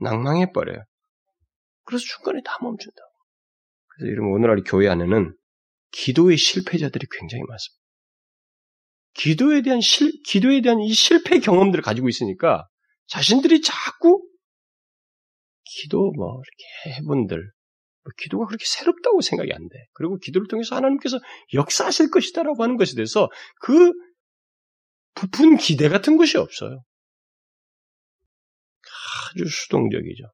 낭망해 0.00 0.52
버려요. 0.52 0.84
그래서 1.84 2.04
중간에 2.04 2.40
다 2.44 2.58
멈춘다. 2.62 2.96
그래서 3.88 4.12
이러면 4.12 4.32
오늘날 4.32 4.62
교회 4.64 4.88
안에는 4.88 5.34
기도의 5.90 6.36
실패자들이 6.36 7.06
굉장히 7.18 7.42
많습니다. 7.48 7.78
기도에 9.14 9.62
대한 9.62 9.80
실, 9.80 10.12
기도에 10.24 10.60
대한 10.60 10.80
이 10.80 10.92
실패 10.92 11.40
경험들을 11.40 11.82
가지고 11.82 12.08
있으니까 12.08 12.68
자신들이 13.08 13.60
자꾸 13.62 14.22
기도 15.64 16.12
뭐 16.12 16.40
이렇게 16.40 16.98
해본들 16.98 17.36
뭐 17.38 18.12
기도가 18.18 18.46
그렇게 18.46 18.64
새롭다고 18.64 19.20
생각이 19.20 19.52
안 19.52 19.68
돼. 19.68 19.86
그리고 19.92 20.18
기도를 20.18 20.46
통해서 20.48 20.76
하나님께서 20.76 21.18
역사하실 21.54 22.10
것이다라고 22.10 22.62
하는 22.62 22.76
것에 22.76 22.94
대해서 22.94 23.28
그 23.60 23.92
부푼 25.14 25.56
기대 25.56 25.88
같은 25.88 26.16
것이 26.16 26.38
없어요. 26.38 26.82
아주 29.30 29.44
수동적이죠. 29.44 30.24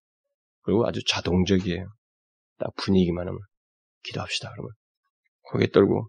그리고 0.63 0.87
아주 0.87 1.01
자동적이에요. 1.05 1.93
딱 2.59 2.75
분위기만 2.77 3.27
하면 3.27 3.41
기도합시다 4.05 4.51
그러면 4.53 4.71
고개 5.43 5.69
떨고 5.71 6.09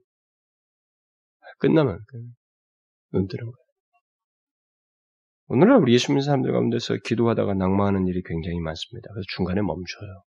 끝나면 1.60 2.04
눈 3.12 3.28
뜨는 3.28 3.46
거예요. 3.46 3.65
오늘날 5.48 5.78
우리 5.78 5.94
예수 5.94 6.12
믿는 6.12 6.22
사람들 6.24 6.52
가운데서 6.52 6.98
기도하다가 7.04 7.54
낭만하는 7.54 8.08
일이 8.08 8.24
굉장히 8.26 8.60
많습니다. 8.60 9.10
그래서 9.14 9.26
중간에 9.36 9.62
멈춰요. 9.62 10.24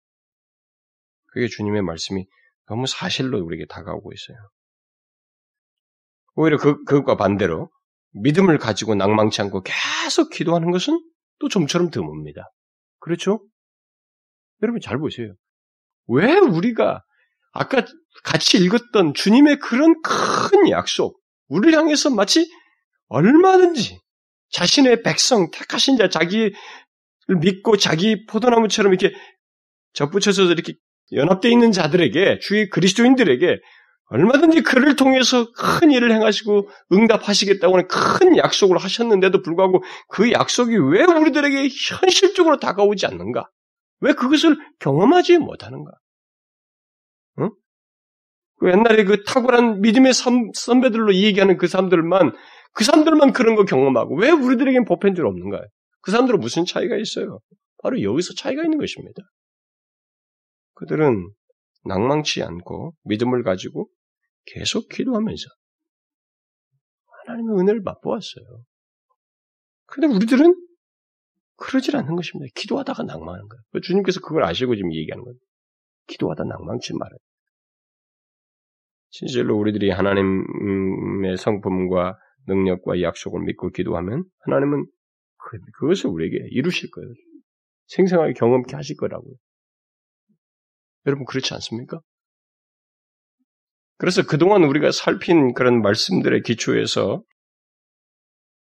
그게 1.27 1.47
주님의 1.47 1.83
말씀이 1.83 2.27
너무 2.67 2.87
사실로 2.87 3.41
우리에게 3.45 3.67
다가오고 3.67 4.13
있어요. 4.13 4.37
오히려 6.35 6.59
그, 6.59 6.83
그것과 6.85 7.17
반대로 7.17 7.71
믿음을 8.13 8.59
가지고 8.59 8.97
낭망치 8.97 9.41
않고 9.43 9.63
계속 9.63 10.31
기도하는 10.31 10.71
것은 10.73 11.01
또 11.39 11.49
좀처럼 11.49 11.91
드뭅니다. 11.91 12.43
그렇죠? 12.99 13.45
여러분 14.63 14.81
잘 14.81 14.99
보세요. 14.99 15.35
왜 16.09 16.39
우리가 16.39 17.03
아까 17.53 17.85
같이 18.25 18.59
읽었던 18.59 19.15
주님의 19.15 19.59
그런 19.61 19.95
큰 20.03 20.71
약속, 20.71 21.21
우리를 21.49 21.79
향해서 21.79 22.11
마치 22.11 22.51
얼마든지 23.09 24.04
자신의 24.55 25.03
백성, 25.03 25.51
택하신 25.51 25.97
자, 25.97 26.09
자기를 26.09 26.53
믿고 27.41 27.77
자기 27.77 28.25
포도나무처럼 28.27 28.95
이렇게 28.95 29.13
접붙여서 29.95 30.45
이렇게 30.45 30.75
연합되어 31.13 31.51
있는 31.51 31.73
자들에게, 31.73 32.39
주의 32.39 32.71
그리스도인들에게 32.71 33.59
얼마든지 34.11 34.63
그를 34.63 34.95
통해서 34.95 35.51
큰 35.53 35.91
일을 35.91 36.13
행하시고 36.13 36.69
응답하시겠다고 36.93 37.75
하는 37.75 37.89
큰 37.89 38.37
약속을 38.37 38.79
하셨는데도 38.79 39.43
불구하고 39.43 39.83
그 40.09 40.31
약속이 40.31 40.77
왜 40.93 41.03
우리들에게 41.03 41.69
현실적으로 42.01 42.61
다가오지 42.61 43.07
않는가? 43.07 43.49
왜 44.01 44.13
그것을 44.13 44.57
경험하지 44.79 45.39
못하는가? 45.39 45.91
응? 47.41 47.51
그 48.61 48.71
옛날에 48.71 49.03
그 49.03 49.25
탁월한 49.25 49.81
믿음의 49.81 50.13
선배들로 50.13 51.15
얘기하는 51.15 51.57
그 51.57 51.67
사람들만 51.67 52.35
그 52.75 52.85
사람들만 52.85 53.33
그런 53.33 53.55
거 53.55 53.65
경험하고 53.65 54.17
왜 54.17 54.31
우리들에겐 54.31 54.85
보편적으로 54.85 55.31
없는가요? 55.31 55.65
그 56.01 56.11
사람들은 56.11 56.41
무슨 56.41 56.65
차이가 56.65 56.97
있어요? 56.97 57.39
바로 57.83 58.03
여기서 58.03 58.35
차이가 58.35 58.63
있는 58.63 58.79
것입니다. 58.79 59.23
그들은 60.75 61.31
낭망치 61.85 62.43
않고 62.43 62.95
믿음을 63.05 63.43
가지고 63.43 63.89
계속 64.47 64.89
기도하면서 64.89 65.45
하나님의 67.27 67.61
은혜를 67.61 67.81
맛보았어요. 67.83 68.45
그런데 69.87 70.17
우리들은 70.17 70.55
그러질 71.57 71.97
않는 71.97 72.17
것입니다. 72.17 72.51
기도하다가 72.57 73.05
낭망하는 73.05 73.49
거예요. 73.49 73.83
주님께서 73.83 74.21
그걸 74.21 74.45
아시고 74.45 74.75
지금 74.75 74.93
얘기하는 74.93 75.23
거예요. 75.23 75.37
기도하다 76.09 76.45
낭망치 76.45 76.95
말아요. 76.95 77.19
진실로 79.11 79.57
우리들이 79.57 79.91
하나님의 79.91 81.37
성품과 81.39 82.19
능력과 82.47 83.01
약속을 83.01 83.43
믿고 83.43 83.71
기도하면 83.71 84.25
하나님은 84.41 84.87
그, 85.37 85.59
그것을 85.79 86.11
우리에게 86.11 86.47
이루실 86.51 86.91
거예요. 86.91 87.13
생생하게 87.87 88.33
경험케 88.35 88.77
하실 88.77 88.97
거라고요. 88.97 89.35
여러분 91.07 91.27
그렇지 91.27 91.53
않습니까? 91.55 92.01
그래서 93.99 94.27
그동안 94.27 94.65
우리가 94.65 94.91
살핀 94.91 95.55
그런 95.55 95.81
말씀들의 95.83 96.43
기초에서 96.43 97.23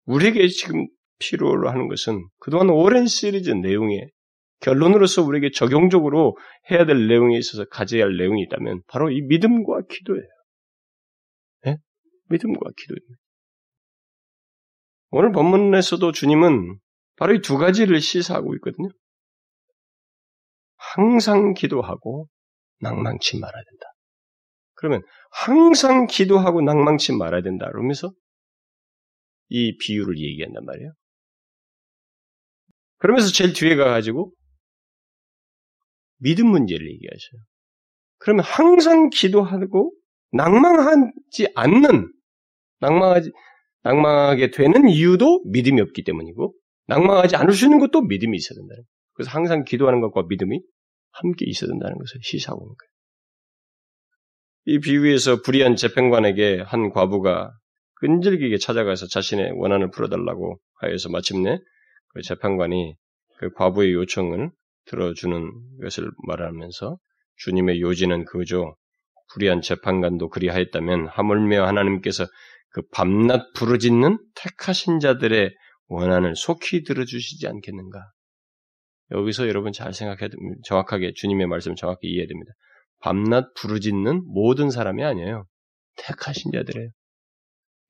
우리에게 0.06 0.48
지금 0.48 0.86
필요로 1.18 1.68
하는 1.68 1.88
것은 1.88 2.26
그동안 2.38 2.70
오랜 2.70 3.06
시리즈 3.06 3.50
내용에 3.50 4.08
결론으로서 4.60 5.22
우리에게 5.22 5.50
적용적으로 5.52 6.36
해야 6.70 6.84
될 6.86 7.06
내용에 7.06 7.36
있어서 7.38 7.64
가져야 7.66 8.04
할 8.04 8.16
내용이 8.16 8.42
있다면 8.42 8.82
바로 8.88 9.10
이 9.10 9.20
믿음과 9.22 9.82
기도예요. 9.88 10.28
네? 11.64 11.76
믿음과 12.30 12.70
기도입니다. 12.76 13.14
오늘 15.10 15.32
본문에서도 15.32 16.12
주님은 16.12 16.78
바로 17.16 17.34
이 17.34 17.40
두 17.40 17.56
가지를 17.58 18.00
시사하고 18.00 18.54
있거든요. 18.56 18.88
항상 20.76 21.54
기도하고 21.54 22.28
낭망치 22.80 23.38
말아야 23.38 23.62
된다. 23.70 23.86
그러면 24.74 25.02
항상 25.30 26.06
기도하고 26.06 26.62
낭망치 26.62 27.12
말아야 27.12 27.42
된다. 27.42 27.68
그러면서 27.70 28.12
이 29.48 29.76
비유를 29.78 30.18
얘기한단 30.18 30.64
말이에요. 30.64 30.92
그러면서 32.98 33.32
제일 33.32 33.52
뒤에 33.52 33.76
가가지고 33.76 34.32
믿음 36.18 36.48
문제를 36.48 36.86
얘기하셔요. 36.88 37.42
그러면 38.18 38.44
항상 38.44 39.10
기도하고 39.10 39.92
낭망하지 40.32 41.52
않는 41.54 42.12
낭망하지 42.80 43.32
낭망하게 43.82 44.50
되는 44.50 44.88
이유도 44.88 45.42
믿음이 45.46 45.80
없기 45.80 46.04
때문이고 46.04 46.54
낭망하지 46.86 47.36
않을 47.36 47.52
수 47.52 47.66
있는 47.66 47.78
것도 47.78 48.02
믿음이 48.02 48.36
있어야 48.36 48.56
된다는 48.56 48.82
거예요. 48.82 48.86
그래서 49.14 49.30
항상 49.30 49.64
기도하는 49.64 50.00
것과 50.00 50.24
믿음이 50.28 50.60
함께 51.12 51.44
있어야 51.46 51.68
된다는 51.68 51.98
것을 51.98 52.20
시사하고 52.22 52.64
있는 52.64 52.74
거예요. 52.74 52.88
이 54.70 54.80
비유에서 54.80 55.42
불의한 55.42 55.76
재판관에게 55.76 56.62
한 56.64 56.90
과부가 56.90 57.52
끈질기게 58.00 58.58
찾아가서 58.58 59.06
자신의 59.06 59.52
원한을 59.56 59.90
풀어달라고 59.90 60.58
하여서 60.80 61.08
마침내 61.08 61.58
그 62.08 62.22
재판관이 62.22 62.94
그 63.38 63.50
과부의 63.54 63.92
요청을 63.94 64.50
들어주는 64.86 65.52
것을 65.82 66.10
말하면서 66.26 66.98
주님의 67.36 67.80
요지는 67.80 68.24
그죠. 68.24 68.76
불의한 69.32 69.60
재판관도 69.60 70.28
그리하였다면 70.28 71.08
하물며 71.08 71.66
하나님께서 71.66 72.26
그 72.70 72.82
밤낮 72.92 73.52
부르짖는 73.54 74.18
택하신 74.34 75.00
자들의 75.00 75.54
원한을 75.86 76.36
속히 76.36 76.84
들어주시지 76.84 77.46
않겠는가? 77.46 77.98
여기서 79.10 79.48
여러분 79.48 79.72
잘 79.72 79.92
됩니다. 80.28 80.60
정확하게 80.64 81.12
주님의 81.14 81.46
말씀 81.46 81.74
정확히 81.74 82.08
이해해야 82.08 82.26
됩니다. 82.26 82.52
밤낮 83.00 83.54
부르짖는 83.54 84.24
모든 84.26 84.70
사람이 84.70 85.02
아니에요. 85.02 85.46
택하신 85.96 86.52
자들이에요. 86.52 86.90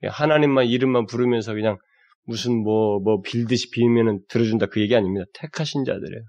하나님만 0.04 0.66
이름만 0.66 1.06
부르면서 1.06 1.54
그냥 1.54 1.76
무슨 2.24 2.62
뭐, 2.62 3.00
뭐 3.00 3.20
빌듯이 3.22 3.70
빌면은 3.70 4.20
들어준다 4.28 4.66
그 4.66 4.80
얘기 4.80 4.94
아닙니다. 4.94 5.24
택하신 5.34 5.84
자들이에요. 5.84 6.22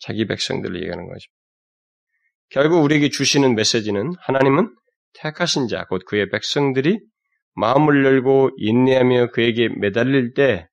자기 0.00 0.26
백성들을 0.26 0.76
얘기하는 0.76 1.06
거죠. 1.06 1.26
결국 2.48 2.82
우리에게 2.82 3.10
주시는 3.10 3.54
메시지는 3.54 4.12
하나님은 4.18 4.74
택하신 5.22 5.68
자, 5.68 5.86
곧 5.86 6.02
그의 6.06 6.30
백성들이 6.30 7.00
마음을 7.54 8.04
열고 8.04 8.50
인내하며 8.56 9.30
그에게 9.32 9.68
매달릴 9.68 10.34
때 10.34 10.66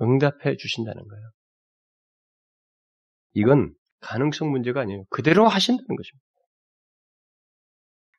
응답해 0.00 0.56
주신다는 0.56 1.06
거예요. 1.06 1.30
이건 3.34 3.74
가능성 4.00 4.50
문제가 4.50 4.80
아니에요. 4.80 5.04
그대로 5.10 5.46
하신다는 5.46 5.86
것입니다. 5.96 6.26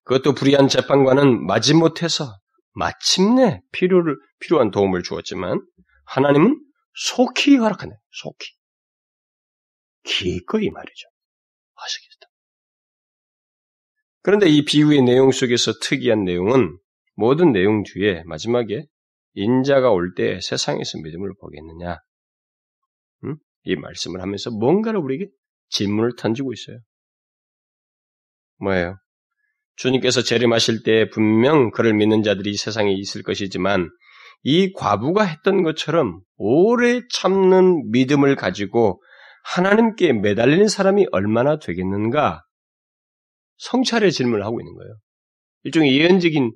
그것도 0.03 0.33
불의한 0.35 0.69
재판관은 0.69 1.45
마지못해서 1.45 2.37
마침내 2.73 3.61
필요를, 3.71 4.15
필요한 4.39 4.71
도움을 4.71 5.03
주었지만 5.03 5.59
하나님은 6.05 6.63
속히 6.93 7.57
허락하네. 7.57 7.93
속히. 8.11 8.47
기꺼이 10.03 10.69
말이죠. 10.69 11.09
하시겠다. 11.73 12.26
그런데 14.27 14.49
이 14.49 14.65
비유의 14.65 15.03
내용 15.03 15.31
속에서 15.31 15.71
특이한 15.81 16.25
내용은 16.25 16.77
모든 17.15 17.53
내용 17.53 17.83
뒤에 17.83 18.23
마지막에 18.25 18.85
인자가 19.35 19.89
올 19.91 20.15
때 20.15 20.41
세상에서 20.41 20.97
믿음을 21.01 21.31
보겠느냐? 21.39 21.99
음? 23.23 23.37
이 23.63 23.77
말씀을 23.77 24.21
하면서 24.21 24.51
뭔가를 24.51 24.99
우리에게 24.99 25.27
질문을 25.69 26.17
던지고 26.17 26.51
있어요. 26.51 26.77
뭐예요? 28.59 28.97
주님께서 29.77 30.21
재림하실 30.23 30.83
때 30.83 31.09
분명 31.09 31.71
그를 31.71 31.93
믿는 31.93 32.21
자들이 32.21 32.57
세상에 32.57 32.91
있을 32.91 33.23
것이지만 33.23 33.89
이 34.43 34.73
과부가 34.73 35.23
했던 35.23 35.63
것처럼 35.63 36.19
오래 36.35 36.99
참는 37.13 37.91
믿음을 37.91 38.35
가지고 38.35 39.01
하나님께 39.45 40.11
매달리는 40.11 40.67
사람이 40.67 41.07
얼마나 41.13 41.59
되겠는가? 41.59 42.43
성찰의 43.57 44.11
질문을 44.11 44.45
하고 44.45 44.59
있는 44.61 44.73
거예요. 44.75 44.95
일종의 45.63 45.97
예언적인 45.97 46.51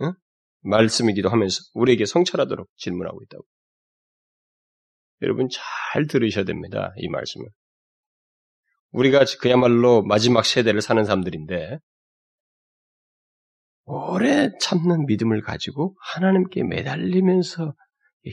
어? 0.00 0.12
말씀이기도 0.62 1.28
하면서 1.28 1.60
우리에게 1.74 2.04
성찰하도록 2.06 2.68
질문하고 2.76 3.22
있다고. 3.24 3.44
여러분 5.22 5.48
잘 5.50 6.06
들으셔야 6.06 6.44
됩니다. 6.44 6.92
이 6.96 7.08
말씀을. 7.08 7.46
우리가 8.92 9.24
그야말로 9.40 10.02
마지막 10.02 10.44
세대를 10.44 10.80
사는 10.80 11.04
사람들인데 11.04 11.78
오래 13.84 14.50
참는 14.60 15.06
믿음을 15.06 15.42
가지고 15.42 15.96
하나님께 16.14 16.64
매달리면서 16.64 17.74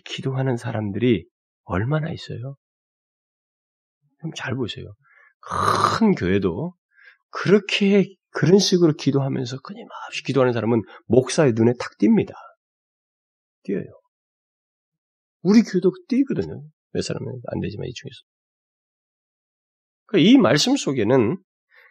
기도하는 0.06 0.58
사람들이 0.58 1.26
얼마나 1.64 2.12
있어요? 2.12 2.56
좀 4.22 4.32
잘 4.36 4.56
보세요. 4.56 4.86
큰 5.42 6.14
교회도 6.16 6.74
그렇게 7.30 8.16
그런 8.32 8.60
식으로 8.60 8.94
기도하면서 8.94 9.62
끊임없이 9.62 10.24
기도하는 10.24 10.54
사람은 10.54 10.82
목사의 11.08 11.54
눈에 11.54 11.74
탁 11.80 11.98
띕니다. 11.98 12.34
띄어요. 13.64 13.86
우리 15.42 15.62
교회도 15.62 15.92
띄거든요. 16.08 16.64
몇 16.92 17.02
사람은 17.02 17.28
안 17.48 17.60
되지만 17.62 17.88
이 17.88 17.94
중에서. 17.94 18.22
그러니까 20.06 20.30
이 20.30 20.38
말씀 20.38 20.76
속에는 20.76 21.38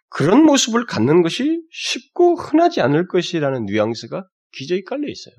그런 0.08 0.44
모습을 0.44 0.86
갖는 0.86 1.22
것이 1.22 1.62
쉽고 1.70 2.36
흔하지 2.36 2.80
않을 2.80 3.08
것이라는 3.08 3.66
뉘앙스가 3.66 4.24
기저에 4.52 4.82
깔려 4.82 5.08
있어요. 5.08 5.34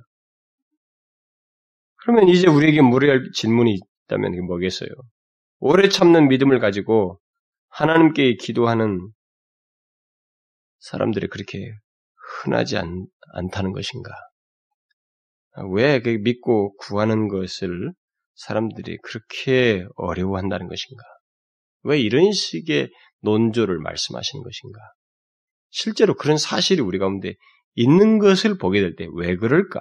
그러면 2.02 2.28
이제 2.30 2.48
우리에게 2.48 2.82
물어야 2.82 3.12
할 3.12 3.32
질문이 3.34 3.80
있다면 4.06 4.32
그게 4.32 4.42
뭐겠어요? 4.42 4.90
오래 5.60 5.90
참는 5.90 6.28
믿음을 6.28 6.60
가지고 6.60 7.20
하나님께 7.70 8.36
기도하는 8.36 9.12
사람들이 10.80 11.28
그렇게 11.28 11.72
흔하지 12.44 12.78
않, 12.78 13.06
않다는 13.34 13.72
것인가? 13.74 14.12
왜 15.74 16.00
믿고 16.00 16.76
구하는 16.78 17.28
것을 17.28 17.94
사람들이 18.36 18.98
그렇게 19.04 19.86
어려워한다는 19.96 20.68
것인가? 20.68 21.04
왜 21.84 22.00
이런 22.00 22.32
식의 22.32 22.90
논조를 23.22 23.80
말씀하시는 23.80 24.44
것인가? 24.44 24.80
실제로 25.70 26.14
그런 26.16 26.38
사실이 26.38 26.82
우리 26.82 27.00
가운데 27.00 27.34
있는 27.76 28.20
것을 28.20 28.58
보게 28.58 28.82
될 28.82 28.96
때 28.96 29.08
왜 29.14 29.36
그럴까? 29.36 29.80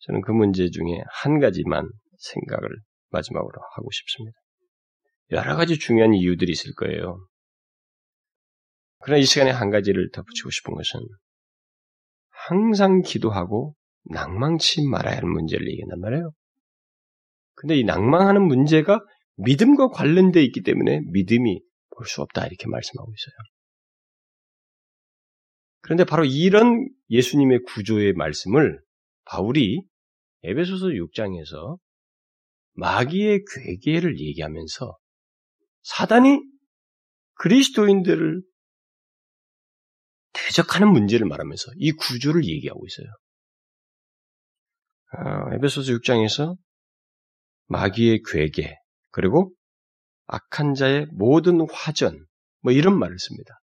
저는 0.00 0.20
그 0.20 0.32
문제 0.32 0.68
중에 0.68 1.02
한 1.22 1.40
가지만 1.40 1.88
생각을 2.18 2.68
마지막으로 3.10 3.52
하고 3.76 3.90
싶습니다. 3.90 4.36
여러 5.30 5.56
가지 5.56 5.78
중요한 5.78 6.12
이유들이 6.14 6.52
있을 6.52 6.74
거예요. 6.74 7.26
그러나 9.04 9.20
이 9.20 9.24
시간에 9.26 9.50
한 9.50 9.68
가지를 9.68 10.10
덧붙이고 10.12 10.48
싶은 10.48 10.72
것은 10.72 10.98
항상 12.30 13.02
기도하고 13.02 13.74
낭망치 14.04 14.88
말아야 14.88 15.18
하는 15.18 15.30
문제를 15.30 15.68
얘기한단 15.68 16.00
말이에요. 16.00 16.32
근데 17.54 17.76
이 17.76 17.84
낭망하는 17.84 18.40
문제가 18.46 19.04
믿음과 19.36 19.88
관련되어 19.88 20.42
있기 20.44 20.62
때문에 20.62 21.00
믿음이 21.12 21.60
볼 21.90 22.06
수 22.06 22.22
없다 22.22 22.46
이렇게 22.46 22.66
말씀하고 22.66 23.12
있어요. 23.12 23.34
그런데 25.82 26.04
바로 26.04 26.24
이런 26.24 26.88
예수님의 27.10 27.60
구조의 27.66 28.14
말씀을 28.14 28.80
바울이 29.26 29.82
에베소서 30.44 30.86
6장에서 30.86 31.76
마귀의 32.72 33.44
괴계를 33.54 34.18
얘기하면서 34.18 34.96
사단이 35.82 36.40
그리스도인들을 37.34 38.42
대적하는 40.34 40.92
문제를 40.92 41.26
말하면서 41.26 41.72
이 41.76 41.92
구조를 41.92 42.44
얘기하고 42.44 42.84
있어요. 42.86 43.06
아, 45.12 45.54
에베소서 45.54 45.92
6장에서 45.92 46.56
마귀의 47.66 48.22
괴계, 48.26 48.76
그리고 49.10 49.54
악한 50.26 50.74
자의 50.74 51.06
모든 51.12 51.66
화전, 51.70 52.26
뭐 52.60 52.72
이런 52.72 52.98
말을 52.98 53.18
씁니다. 53.18 53.60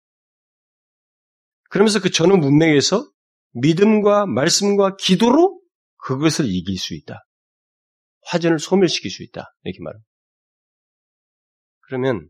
그러면서 1.69 1.99
그 1.99 2.10
전후 2.10 2.38
문맥에서 2.38 3.10
믿음과 3.53 4.25
말씀과 4.25 4.95
기도로 4.97 5.62
그것을 5.97 6.45
이길 6.47 6.77
수 6.77 6.93
있다. 6.95 7.25
화전을 8.23 8.60
소멸시킬 8.60 9.12
수 9.12 9.23
있다. 9.23 9.53
이렇게 9.63 9.81
말합니다. 9.81 10.07
그러면 11.81 12.29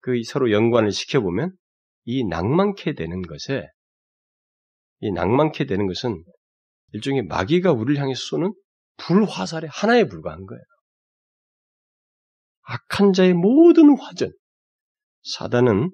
그 0.00 0.22
서로 0.24 0.50
연관을 0.50 0.92
시켜보면 0.92 1.54
이 2.04 2.24
낭만케 2.24 2.94
되는 2.94 3.22
것에 3.22 3.66
이 5.00 5.12
낭만케 5.12 5.66
되는 5.66 5.86
것은 5.86 6.24
일종의 6.92 7.22
마귀가 7.26 7.72
우리를 7.72 8.00
향해서 8.00 8.20
쏘는 8.20 8.52
불화살의 8.96 9.70
하나에 9.72 10.04
불과한 10.04 10.44
거예요. 10.46 10.62
악한 12.62 13.12
자의 13.12 13.32
모든 13.32 13.98
화전, 13.98 14.32
사단은 15.22 15.90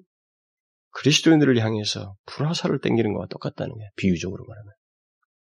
그리스도인들을 0.91 1.57
향해서 1.59 2.15
불화살을 2.25 2.81
땡기는 2.81 3.13
것과 3.13 3.27
똑같다는 3.27 3.73
거예요. 3.73 3.89
비유적으로 3.95 4.45
말하면. 4.45 4.73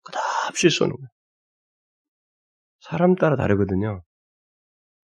끝없이 0.04 0.70
쏘는 0.70 0.96
거예요. 0.96 1.08
사람 2.80 3.16
따라 3.16 3.36
다르거든요. 3.36 4.04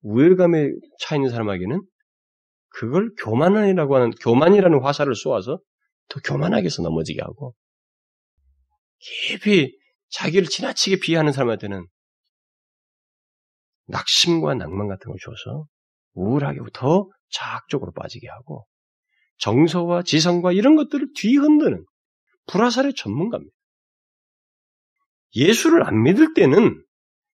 우월감에 0.02 0.70
차 0.98 1.16
있는 1.16 1.30
사람에게는 1.30 1.82
그걸 2.70 3.12
교만이라고 3.22 3.96
하는, 3.96 4.10
교만이라는 4.12 4.80
화살을 4.82 5.14
쏘아서 5.14 5.60
더 6.08 6.20
교만하게 6.24 6.66
해서 6.66 6.82
넘어지게 6.82 7.20
하고, 7.20 7.54
깊이 8.98 9.76
자기를 10.10 10.48
지나치게 10.48 11.00
비하하는 11.00 11.32
사람한테는 11.32 11.86
낙심과 13.86 14.54
낭만 14.54 14.88
같은 14.88 15.10
걸 15.10 15.16
줘서 15.20 15.66
우울하게 16.14 16.60
더 16.72 17.08
자학적으로 17.30 17.92
빠지게 17.92 18.28
하고 18.28 18.66
정서와 19.38 20.02
지성과 20.02 20.52
이런 20.52 20.76
것들을 20.76 21.08
뒤흔드는 21.16 21.84
불화살의 22.46 22.94
전문가입니다. 22.94 23.54
예수를 25.36 25.86
안 25.86 26.02
믿을 26.02 26.34
때는 26.34 26.84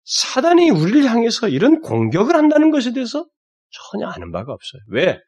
사단이 0.04 0.70
우리를 0.70 1.04
향해서 1.04 1.48
이런 1.48 1.80
공격을 1.80 2.34
한다는 2.34 2.70
것에 2.70 2.92
대해서 2.92 3.26
전혀 3.90 4.06
아는 4.08 4.30
바가 4.32 4.52
없어요. 4.52 4.82
왜? 4.88 5.20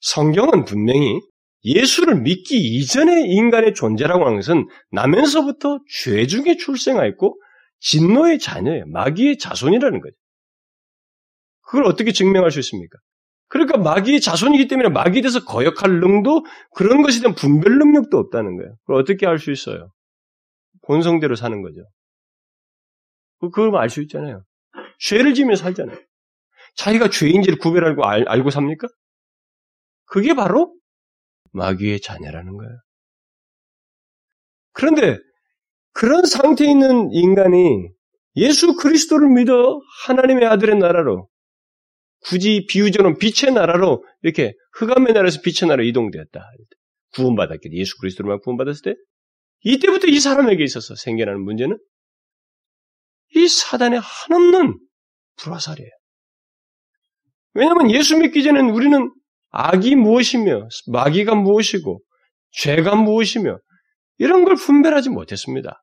성경은 0.00 0.64
분명히 0.64 1.20
예수를 1.64 2.20
믿기 2.20 2.56
이전의 2.56 3.30
인간의 3.30 3.74
존재라고 3.74 4.24
하는 4.24 4.38
것은 4.38 4.66
나면서부터 4.90 5.78
죄 5.88 6.26
중에 6.26 6.56
출생하였고 6.56 7.40
진노의 7.80 8.38
자녀예요. 8.38 8.86
마귀의 8.86 9.38
자손이라는 9.38 10.00
거죠. 10.00 10.14
그걸 11.62 11.84
어떻게 11.84 12.12
증명할 12.12 12.50
수 12.50 12.58
있습니까? 12.60 12.98
그러니까 13.48 13.78
마귀의 13.78 14.20
자손이기 14.20 14.66
때문에 14.66 14.88
마귀에 14.88 15.20
대해서 15.20 15.44
거역할 15.44 16.00
능도 16.00 16.44
그런 16.74 17.02
것에 17.02 17.20
대한 17.20 17.34
분별 17.34 17.78
능력도 17.78 18.18
없다는 18.18 18.56
거예요. 18.56 18.74
그걸 18.82 18.96
어떻게 19.00 19.26
알 19.26 19.38
수 19.38 19.52
있어요? 19.52 19.92
본성대로 20.86 21.36
사는 21.36 21.62
거죠. 21.62 21.82
그걸 23.40 23.76
알 23.76 23.88
수 23.90 24.02
있잖아요. 24.02 24.42
죄를 24.98 25.34
지으며 25.34 25.56
살잖아요. 25.56 25.98
자기가 26.74 27.10
죄인지를 27.10 27.58
구별하고 27.58 28.04
알, 28.06 28.28
알고 28.28 28.50
삽니까? 28.50 28.88
그게 30.06 30.34
바로 30.34 30.74
마귀의 31.52 32.00
자녀라는 32.00 32.56
거예요. 32.56 32.72
그런데 34.72 35.18
그런 35.92 36.24
상태에 36.24 36.70
있는 36.70 37.10
인간이 37.12 37.88
예수 38.36 38.76
그리스도를 38.76 39.28
믿어 39.28 39.80
하나님의 40.06 40.46
아들의 40.46 40.76
나라로 40.76 41.28
굳이 42.20 42.66
비유적으로 42.68 43.18
빛의 43.18 43.52
나라로 43.52 44.04
이렇게 44.22 44.54
흑암의 44.74 45.12
나라에서 45.12 45.40
빛의 45.42 45.68
나라로 45.68 45.84
이동되었다. 45.84 46.50
구원받았기 47.14 47.68
때 47.68 47.76
예수 47.76 47.98
그리스도로만 47.98 48.40
구원받았을 48.40 48.82
때 48.82 48.94
이때부터 49.64 50.06
이 50.06 50.18
사람에게 50.18 50.64
있어서 50.64 50.94
생겨나는 50.94 51.42
문제는 51.42 51.78
이 53.34 53.48
사단의 53.48 54.00
한없는 54.02 54.78
불화살이에요. 55.36 55.90
왜냐하면 57.54 57.90
예수 57.90 58.18
믿기 58.18 58.42
전에는 58.42 58.70
우리는 58.70 59.12
악이 59.50 59.96
무엇이며 59.96 60.68
마귀가 60.88 61.34
무엇이고 61.34 62.00
죄가 62.52 62.96
무엇이며 62.96 63.58
이런 64.18 64.44
걸 64.44 64.56
분별하지 64.56 65.10
못했습니다. 65.10 65.82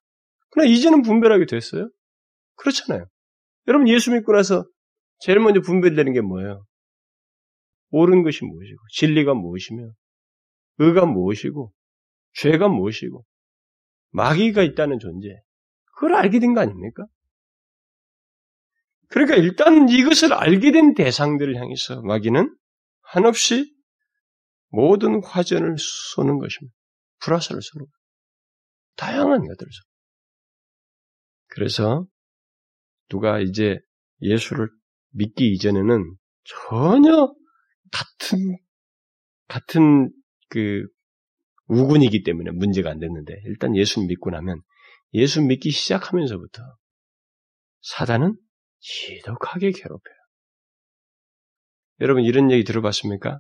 그러나 0.51 0.69
이제는 0.69 1.01
분별하게 1.03 1.45
됐어요. 1.45 1.89
그렇잖아요. 2.55 3.05
여러분 3.67 3.87
예수 3.87 4.11
믿고 4.11 4.31
나서 4.33 4.65
제일 5.19 5.39
먼저 5.39 5.61
분별되는 5.61 6.13
게 6.13 6.21
뭐예요? 6.21 6.65
옳은 7.91 8.23
것이 8.23 8.45
무엇이고, 8.45 8.77
진리가 8.93 9.33
무엇이며, 9.33 9.83
의가 10.77 11.05
무엇이고, 11.07 11.71
죄가 12.33 12.67
무엇이고, 12.67 13.23
마귀가 14.11 14.61
있다는 14.63 14.99
존재. 14.99 15.27
그걸 15.95 16.15
알게 16.15 16.39
된 16.39 16.53
거 16.53 16.61
아닙니까? 16.61 17.05
그러니까 19.09 19.35
일단 19.35 19.89
이것을 19.89 20.33
알게 20.33 20.71
된 20.71 20.93
대상들을 20.93 21.55
향해서 21.55 22.01
마귀는 22.03 22.55
한없이 23.01 23.73
모든 24.69 25.23
화전을 25.23 25.75
쏘는 25.77 26.37
것입니다. 26.37 26.75
불화살을 27.21 27.61
쏘는 27.61 27.85
것. 27.85 27.91
다양한 28.95 29.45
것들을 29.47 29.71
쏘. 29.71 29.89
그래서 31.47 32.05
누가 33.09 33.39
이제 33.39 33.79
예수를 34.21 34.69
믿기 35.11 35.51
이전에는 35.53 36.15
전혀 36.43 37.33
같은 37.91 38.57
같은 39.47 40.11
그 40.49 40.85
우군이기 41.65 42.23
때문에 42.23 42.51
문제가 42.51 42.91
안 42.91 42.99
됐는데 42.99 43.33
일단 43.45 43.75
예수 43.75 44.01
믿고 44.05 44.29
나면 44.29 44.61
예수 45.13 45.41
믿기 45.41 45.71
시작하면서부터 45.71 46.61
사단은 47.81 48.35
지독하게 48.79 49.71
괴롭혀요. 49.71 50.15
여러분 52.01 52.23
이런 52.23 52.51
얘기 52.51 52.63
들어봤습니까? 52.63 53.39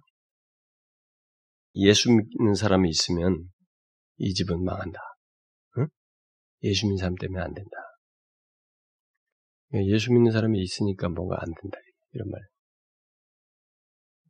예수 1.75 2.09
믿는 2.11 2.55
사람이 2.55 2.89
있으면 2.89 3.49
이 4.17 4.33
집은 4.33 4.63
망한다. 4.63 4.99
응? 5.77 5.87
예수 6.63 6.85
믿는 6.85 6.97
사람 6.97 7.15
때문에 7.15 7.41
안 7.41 7.53
된다. 7.53 7.71
예수 9.73 10.11
믿는 10.11 10.31
사람이 10.31 10.59
있으니까 10.61 11.09
뭔가 11.09 11.37
안 11.39 11.45
된다. 11.61 11.77
이런 12.11 12.29
말. 12.29 12.41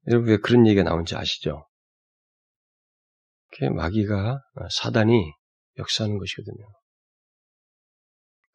여러분 0.07 0.29
왜 0.29 0.37
그런 0.37 0.67
얘기가 0.67 0.83
나온지 0.83 1.15
아시죠? 1.15 1.65
마귀가 3.75 4.39
사단이 4.71 5.33
역사하는 5.77 6.17
것이거든요. 6.17 6.65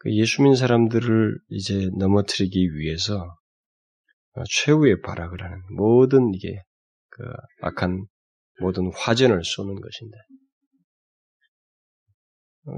그 0.05 0.15
예수 0.15 0.43
믿는 0.43 0.55
사람들을 0.55 1.39
이제 1.49 1.89
넘어뜨리기 1.99 2.77
위해서 2.77 3.37
최후의 4.51 5.01
발악을 5.01 5.43
하는 5.43 5.63
모든 5.75 6.35
이게 6.35 6.63
그 7.09 7.25
악한 7.63 8.05
모든 8.61 8.93
화전을 8.95 9.43
쏘는 9.43 9.75
것인데 9.81 10.17
어, 12.67 12.73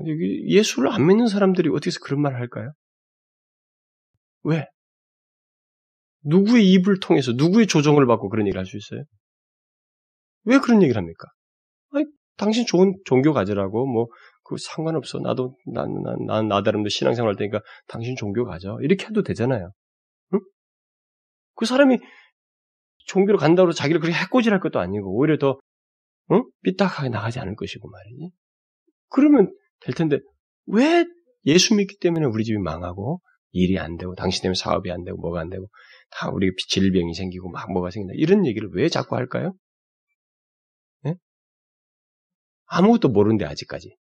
예수를 0.49 0.91
안 0.93 1.07
믿는 1.07 1.27
사람들이 1.27 1.69
어떻게 1.71 1.91
그런 2.01 2.23
말을 2.23 2.39
할까요? 2.39 2.73
왜? 4.45 4.67
누구의 6.23 6.71
입을 6.73 7.01
통해서 7.01 7.33
누구의 7.33 7.67
조정을 7.67 8.07
받고 8.07 8.29
그런 8.29 8.47
얘기를 8.47 8.59
할 8.59 8.67
수 8.67 8.77
있어요? 8.77 9.05
왜 10.45 10.59
그런 10.59 10.81
얘기를 10.83 10.97
합니까? 11.01 11.29
아니, 11.91 12.05
당신 12.37 12.67
좋은 12.67 12.95
종교 13.05 13.33
가지라고 13.33 13.87
뭐 13.87 14.07
그 14.49 14.57
상관없어. 14.59 15.19
나도 15.19 15.57
난난 15.67 16.47
나다름도 16.49 16.89
신앙생활 16.89 17.31
할 17.31 17.37
테니까 17.37 17.61
당신 17.89 18.15
종교 18.17 18.45
가져. 18.45 18.79
이렇게 18.81 19.07
해도 19.07 19.23
되잖아요. 19.23 19.73
응? 20.35 20.41
그 21.55 21.67
사람이 21.67 21.99
종교로 23.07 23.39
간다고 23.39 23.73
자기를 23.73 24.01
그렇게 24.01 24.17
해코지할 24.17 24.61
것도 24.61 24.79
아니고 24.79 25.17
오히려 25.17 25.37
더 25.39 25.59
응? 26.33 26.45
삐딱하게 26.63 27.09
나가지 27.09 27.41
않을 27.41 27.57
것이고 27.57 27.89
말이지. 27.89 28.31
그러면 29.09 29.53
될 29.81 29.95
텐데 29.95 30.19
왜 30.67 31.05
예수 31.45 31.75
믿기 31.75 31.99
때문에 31.99 32.27
우리 32.27 32.45
집이 32.45 32.59
망하고 32.59 33.21
일이 33.51 33.79
안 33.79 33.97
되고 33.97 34.15
당신 34.15 34.43
때문에 34.43 34.55
사업이 34.55 34.91
안 34.91 35.03
되고 35.05 35.17
뭐가 35.19 35.41
안 35.41 35.49
되고 35.49 35.69
다 36.11 36.31
우리 36.31 36.51
질병이 36.69 37.15
생기고 37.15 37.51
막 37.51 37.73
뭐가 37.73 37.91
생긴다 37.91 38.15
이런 38.17 38.47
얘기를 38.47 38.69
왜 38.75 38.89
자꾸 38.89 39.17
할까요? 39.17 39.55
네? 41.03 41.15
아무것도 42.67 43.09
모르는데 43.09 43.45
아직까지 43.45 43.89
응? 43.89 44.06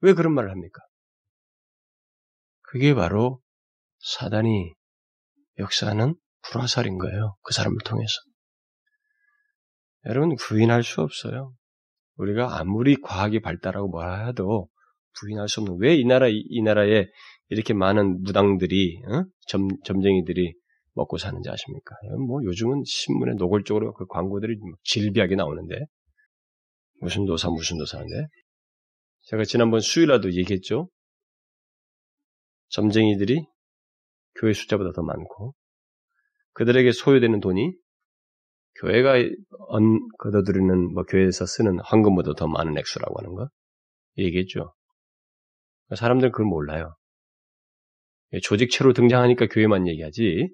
왜 0.00 0.14
그런 0.14 0.34
말을 0.34 0.50
합니까? 0.50 0.80
그게 2.62 2.94
바로 2.94 3.40
사단이 3.98 4.72
역사하는 5.58 6.14
불화살인 6.42 6.98
거예요. 6.98 7.36
그 7.42 7.54
사람을 7.54 7.78
통해서. 7.84 8.12
여러분 10.06 10.36
부인할 10.36 10.82
수 10.82 11.00
없어요. 11.00 11.54
우리가 12.16 12.58
아무리 12.58 12.96
과학이 13.00 13.40
발달하고 13.40 13.88
뭐라 13.88 14.26
해도 14.26 14.68
부인할 15.20 15.48
수 15.48 15.60
없는 15.60 15.78
왜 15.80 15.96
이 15.96 16.04
나라 16.04 16.26
이 16.28 16.62
나라에 16.62 17.06
이렇게 17.48 17.72
많은 17.74 18.22
무당들이 18.22 19.02
어? 19.06 19.24
점 19.46 19.68
점쟁이들이 19.84 20.54
먹고 20.94 21.18
사는지 21.18 21.48
아십니까? 21.48 21.94
뭐 22.26 22.42
요즘은 22.44 22.82
신문에 22.84 23.34
노골적으로 23.34 23.94
그 23.94 24.06
광고들이 24.06 24.56
질비하게 24.84 25.36
나오는데 25.36 25.86
무슨 27.00 27.26
도사 27.26 27.48
무슨 27.50 27.78
도사인데 27.78 28.26
제가 29.24 29.44
지난번 29.44 29.80
수요일에도 29.80 30.32
얘기했죠. 30.32 30.88
점쟁이들이 32.68 33.46
교회 34.36 34.52
숫자보다 34.52 34.92
더 34.92 35.02
많고 35.02 35.54
그들에게 36.52 36.92
소요되는 36.92 37.40
돈이 37.40 37.74
교회가 38.80 39.14
언, 39.68 40.00
걷어들이는 40.18 40.92
뭐 40.92 41.04
교회에서 41.04 41.46
쓰는 41.46 41.78
황금보다 41.84 42.34
더 42.34 42.48
많은 42.48 42.76
액수라고 42.76 43.18
하는 43.18 43.34
거 43.34 43.48
얘기했죠. 44.18 44.74
사람들은 45.94 46.32
그걸 46.32 46.46
몰라요. 46.46 46.96
조직체로 48.42 48.92
등장하니까 48.92 49.46
교회만 49.46 49.86
얘기하지 49.86 50.48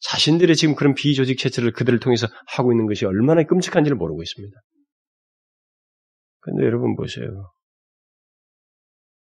자신들의 0.00 0.54
지금 0.54 0.76
그런 0.76 0.94
비조직체체를 0.94 1.72
그들을 1.72 1.98
통해서 1.98 2.28
하고 2.46 2.72
있는 2.72 2.86
것이 2.86 3.04
얼마나 3.04 3.42
끔찍한지를 3.42 3.96
모르고 3.96 4.22
있습니다. 4.22 4.56
근데 6.40 6.64
여러분 6.64 6.94
보세요. 6.94 7.50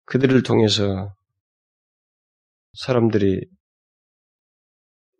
그들을 0.07 0.43
통해서 0.43 1.15
사람들이 2.75 3.45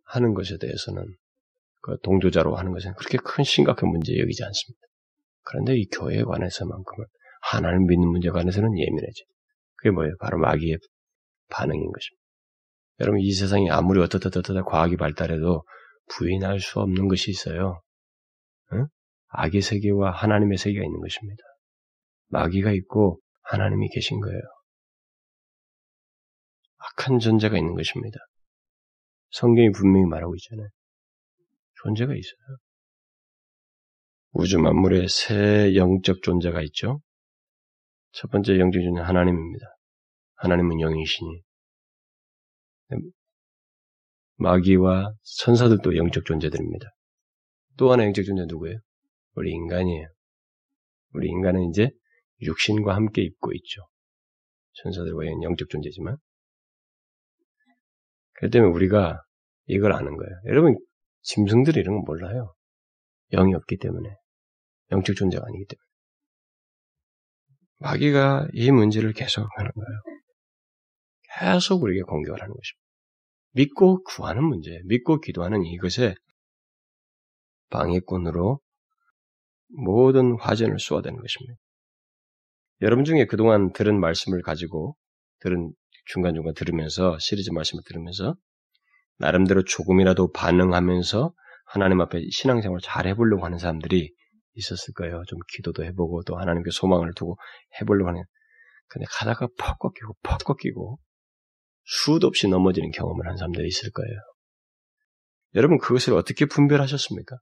하는 0.05 0.33
것에 0.33 0.57
대해서는 0.57 1.05
그 1.81 1.97
동조자로 2.03 2.55
하는 2.55 2.71
것은 2.71 2.93
그렇게 2.95 3.17
큰 3.17 3.43
심각한 3.43 3.89
문제 3.89 4.17
여기지 4.17 4.43
않습니다. 4.43 4.79
그런데 5.43 5.77
이 5.77 5.87
교회에 5.87 6.23
관해서만큼은 6.23 7.05
하나님 7.41 7.87
믿는 7.87 8.07
문제에 8.09 8.31
관해서는 8.31 8.77
예민해져. 8.77 9.23
그게 9.75 9.91
뭐예요? 9.91 10.15
바로 10.19 10.37
마귀의 10.39 10.77
반응인 11.49 11.91
것입니다. 11.91 12.23
여러분 12.99 13.21
이 13.21 13.31
세상이 13.31 13.69
아무리 13.69 14.01
어떻다어떻다 14.01 14.63
과학이 14.63 14.97
발달해도 14.97 15.63
부인할 16.09 16.59
수 16.59 16.79
없는 16.79 17.07
것이 17.07 17.31
있어요. 17.31 17.81
응? 18.73 18.87
악의 19.29 19.61
세계와 19.61 20.11
하나님의 20.11 20.57
세계가 20.57 20.83
있는 20.83 20.99
것입니다. 20.99 21.43
마귀가 22.29 22.71
있고 22.71 23.19
하나님이 23.43 23.89
계신 23.89 24.19
거예요. 24.19 24.41
악한 26.91 27.19
존재가 27.19 27.57
있는 27.57 27.75
것입니다. 27.75 28.19
성경이 29.31 29.71
분명히 29.71 30.05
말하고 30.05 30.35
있잖아요. 30.35 30.67
존재가 31.83 32.13
있어요. 32.13 32.57
우주 34.31 34.59
만물에 34.59 35.07
세 35.07 35.75
영적 35.75 36.21
존재가 36.21 36.61
있죠. 36.63 37.01
첫 38.11 38.29
번째 38.31 38.59
영적 38.59 38.81
존재는 38.81 39.03
하나님입니다. 39.03 39.65
하나님은 40.35 40.79
영이시니 40.79 41.41
마귀와 44.35 45.13
선사들도 45.21 45.95
영적 45.97 46.25
존재들입니다. 46.25 46.87
또 47.77 47.91
하나 47.91 48.03
영적 48.03 48.25
존재 48.25 48.45
누구예요? 48.47 48.79
우리 49.33 49.51
인간이에요. 49.51 50.07
우리 51.13 51.27
인간은 51.29 51.69
이제 51.69 51.89
육신과 52.41 52.95
함께 52.95 53.23
입고 53.23 53.53
있죠. 53.53 53.81
천사들과 54.73 55.25
영적 55.43 55.69
존재지만. 55.69 56.17
그렇기 58.37 58.51
때문에 58.51 58.71
우리가 58.73 59.21
이걸 59.67 59.93
아는 59.93 60.15
거예요. 60.15 60.31
여러분, 60.45 60.77
짐승들이 61.21 61.79
이런 61.79 61.97
거 61.97 62.03
몰라요. 62.05 62.53
영이 63.31 63.53
없기 63.53 63.77
때문에. 63.77 64.09
영적 64.91 65.15
존재가 65.15 65.45
아니기 65.45 65.65
때문에. 65.65 65.87
마귀가 67.79 68.47
이 68.53 68.71
문제를 68.71 69.13
계속 69.13 69.45
하는 69.57 69.71
거예요. 69.71 70.19
계속 71.39 71.83
우리에게 71.83 72.03
공격을 72.03 72.41
하는 72.41 72.53
것입니다. 72.53 72.87
믿고 73.51 74.03
구하는 74.03 74.43
문제, 74.43 74.81
믿고 74.85 75.19
기도하는 75.19 75.63
이것에 75.63 76.15
방해꾼으로 77.69 78.59
모든 79.69 80.39
화전을 80.39 80.79
쏘아대는 80.79 81.19
것입니다. 81.19 81.55
여러분 82.81 83.03
중에 83.03 83.25
그동안 83.25 83.73
들은 83.73 83.99
말씀을 83.99 84.41
가지고 84.41 84.95
들은 85.39 85.73
중간중간 86.07 86.53
들으면서 86.53 87.17
시리즈 87.19 87.51
말씀을 87.51 87.83
들으면서 87.85 88.35
나름대로 89.17 89.63
조금이라도 89.63 90.31
반응하면서 90.31 91.33
하나님 91.65 92.01
앞에 92.01 92.21
신앙생활 92.31 92.79
잘 92.81 93.07
해보려고 93.07 93.45
하는 93.45 93.57
사람들이 93.57 94.13
있었을 94.53 94.93
거예요. 94.93 95.23
좀 95.27 95.39
기도도 95.53 95.83
해보고 95.83 96.23
또 96.23 96.37
하나님께 96.37 96.71
소망을 96.71 97.13
두고 97.13 97.37
해보려고 97.79 98.09
하는. 98.09 98.23
근데 98.87 99.05
가다가 99.09 99.47
퍽 99.57 99.79
꺾이고 99.79 100.15
퍽 100.23 100.37
꺾이고 100.39 100.99
수도 101.83 102.27
없이 102.27 102.47
넘어지는 102.47 102.91
경험을 102.91 103.27
한 103.27 103.37
사람들이 103.37 103.67
있을 103.67 103.91
거예요. 103.91 104.17
여러분 105.55 105.77
그것을 105.77 106.13
어떻게 106.13 106.45
분별하셨습니까? 106.45 107.37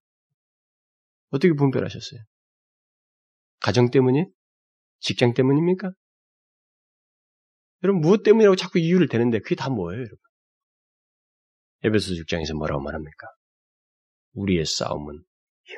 어떻게 1.32 1.54
분별하셨어요? 1.54 2.22
가정 3.62 3.90
때문이? 3.90 4.26
직장 5.00 5.34
때문입니까? 5.34 5.92
여러분 7.84 8.02
무엇 8.02 8.24
때문이라고 8.24 8.56
자꾸 8.56 8.80
이유를 8.80 9.08
대는데 9.08 9.40
그게 9.40 9.56
다 9.56 9.70
뭐예요, 9.70 10.00
여러분? 10.00 10.18
에베소 11.84 12.14
6장에서 12.14 12.56
뭐라고 12.58 12.82
말합니까? 12.82 13.28
우리의 14.34 14.66
싸움은 14.66 15.24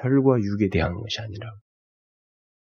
혈과 0.01 0.39
육에 0.41 0.69
대한 0.69 0.93
것이 0.95 1.19
아니라 1.19 1.51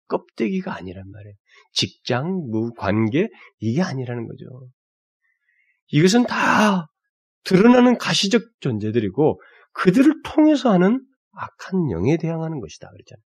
껍데기가 0.08 0.76
아니란 0.76 1.10
말이에요. 1.10 1.36
직장, 1.74 2.28
무, 2.50 2.74
관계 2.74 3.28
이게 3.60 3.82
아니라는 3.82 4.28
거죠. 4.28 4.70
이것은 5.88 6.26
다 6.26 6.88
드러나는 7.44 7.98
가시적 7.98 8.42
존재들이고 8.60 9.42
그들을 9.74 10.22
통해서 10.24 10.72
하는 10.72 11.06
악한 11.32 11.92
영에 11.92 12.18
대항하는 12.18 12.60
것이다 12.60 12.90
그랬잖아요. 12.90 13.24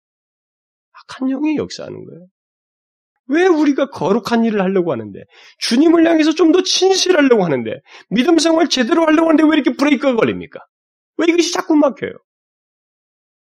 악한 0.91 1.29
영이 1.29 1.55
역사하는 1.57 2.05
거예요. 2.05 2.27
왜 3.29 3.45
우리가 3.47 3.89
거룩한 3.91 4.43
일을 4.45 4.61
하려고 4.61 4.91
하는데 4.91 5.19
주님을 5.59 6.05
향해서 6.05 6.33
좀 6.33 6.51
더 6.51 6.63
진실하려고 6.63 7.45
하는데 7.45 7.79
믿음 8.09 8.39
생활 8.39 8.69
제대로 8.69 9.05
하려고 9.05 9.29
하는데 9.29 9.43
왜 9.43 9.49
이렇게 9.59 9.75
브레이크가 9.77 10.15
걸립니까? 10.15 10.59
왜 11.17 11.27
이것이 11.29 11.53
자꾸 11.53 11.75
막혀요? 11.75 12.11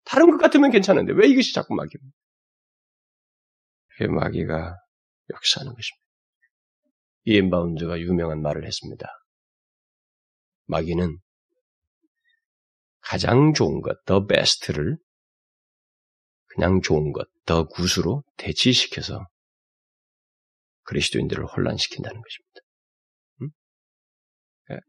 다른 0.05 0.31
것 0.31 0.37
같으면 0.39 0.71
괜찮은데 0.71 1.15
왜 1.15 1.27
이것이 1.29 1.55
자꾸 1.55 1.75
막힙니까? 1.75 2.13
그게 3.97 4.09
마귀가 4.09 4.77
역사하는 5.31 5.73
것입니다. 5.75 6.03
이엔 7.25 7.51
바운드가 7.51 7.99
유명한 8.01 8.43
말을 8.43 8.67
했습니다. 8.67 9.09
마귀는 10.67 11.17
가장 13.01 13.53
좋은 13.55 13.81
것, 13.81 14.05
더 14.05 14.27
베스트를 14.27 14.99
그냥 16.49 16.81
좋은 16.83 17.13
것, 17.13 17.27
더 17.47 17.67
굿으로 17.67 18.23
대치시켜서 18.37 19.27
그리스도인들을 20.85 21.45
혼란시킨다는 21.45 22.21
것입니다. 22.21 22.61
음? 23.43 23.49
그러니까 24.65 24.87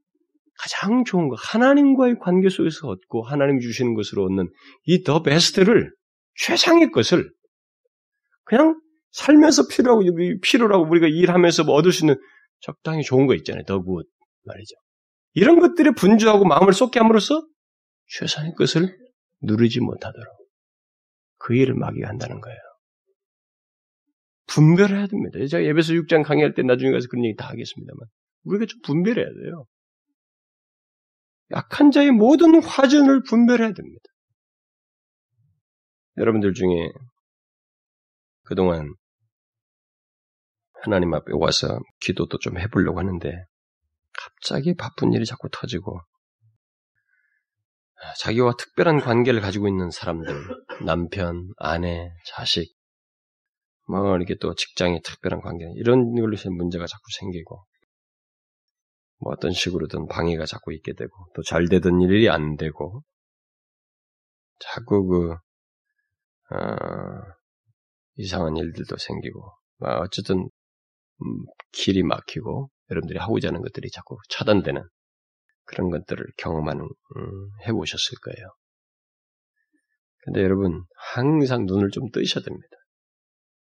가장 0.60 1.04
좋은 1.04 1.30
것, 1.30 1.36
하나님과의 1.40 2.18
관계 2.20 2.50
속에서 2.50 2.88
얻고 2.88 3.24
하나님 3.24 3.60
주시는 3.60 3.94
것으로 3.96 4.26
얻는 4.26 4.50
이 4.86 5.04
the 5.04 5.22
best를 5.22 5.92
최상의 6.36 6.92
것을 6.92 7.32
그냥 8.46 8.80
살면서 9.12 9.68
필요하고 9.68 10.04
필요라고 10.42 10.86
우리가 10.90 11.08
일하면서 11.08 11.66
뭐 11.66 11.76
얻을 11.76 11.92
수 11.92 12.04
있는 12.06 12.16
적당히 12.60 13.04
좋은 13.04 13.28
거 13.28 13.36
있잖아요. 13.36 13.64
the 13.66 13.82
good 13.82 14.08
말이죠. 14.46 14.76
이런 15.36 15.60
것들에 15.60 15.92
분주하고 15.92 16.46
마음을 16.46 16.74
쏟게 16.74 17.00
함으로써 17.00 17.46
최상의 18.08 18.54
것을 18.56 18.98
누리지 19.42 19.80
못하도록 19.82 20.28
그 21.38 21.56
일을 21.56 21.76
마귀가 21.76 22.02
한다는 22.04 22.40
거예요. 22.42 22.58
분별해야 24.54 25.08
됩니다. 25.08 25.40
제가 25.50 25.64
에베소서 25.64 25.94
6장 25.94 26.24
강의할 26.24 26.54
때 26.54 26.62
나중에 26.62 26.92
가서 26.92 27.08
그런 27.10 27.26
얘기 27.26 27.36
다 27.36 27.50
하겠습니다만 27.50 28.08
우리가 28.44 28.66
좀 28.66 28.80
분별해야 28.82 29.26
돼요. 29.26 29.66
약한 31.52 31.92
자의 31.92 32.12
모든 32.12 32.62
화전을 32.64 33.24
분별해야 33.24 33.74
됩니다. 33.74 34.04
여러분들 36.18 36.54
중에 36.54 36.68
그동안 38.44 38.94
하나님 40.84 41.14
앞에 41.14 41.32
와서 41.34 41.80
기도도 42.02 42.38
좀 42.40 42.60
해보려고 42.60 43.00
하는데 43.00 43.32
갑자기 44.14 44.76
바쁜 44.76 45.14
일이 45.14 45.26
자꾸 45.26 45.50
터지고 45.52 46.02
자기와 48.20 48.54
특별한 48.58 49.00
관계를 49.00 49.40
가지고 49.40 49.68
있는 49.68 49.90
사람들, 49.90 50.36
남편, 50.86 51.48
아내, 51.58 52.12
자식, 52.26 52.76
뭐 53.88 54.16
이렇게 54.16 54.36
또 54.40 54.56
직장의 54.56 55.02
특별한 55.04 55.42
관계 55.42 55.66
이런 55.76 56.14
걸로 56.14 56.36
인 56.36 56.56
문제가 56.56 56.86
자꾸 56.88 57.04
생기고 57.20 57.66
뭐 59.20 59.34
어떤 59.34 59.52
식으로든 59.52 60.08
방해가 60.08 60.46
자꾸 60.46 60.74
있게 60.74 60.94
되고 60.94 61.12
또 61.36 61.42
잘 61.44 61.68
되던 61.68 62.02
일이 62.02 62.30
안 62.30 62.56
되고 62.56 63.04
자꾸 64.60 65.06
그 65.08 65.36
어, 66.56 66.58
이상한 68.16 68.58
일들도 68.58 68.98
생기고 68.98 69.42
뭐 69.78 69.90
어쨌든 70.00 70.50
음, 71.22 71.46
길이 71.72 72.04
막히고 72.04 72.70
여러분들이 72.92 73.20
하고자 73.20 73.50
하는 73.50 73.62
것들이 73.62 73.90
자꾸 73.92 74.18
차단되는 74.30 74.82
그런 75.66 75.90
것들을 75.90 76.26
경험하는 76.38 76.84
음, 76.84 77.50
해보셨을 77.68 78.18
거예요. 78.22 78.48
근데 80.24 80.42
여러분 80.42 80.84
항상 81.14 81.66
눈을 81.66 81.90
좀 81.90 82.10
뜨셔야 82.12 82.44
됩니다. 82.44 82.68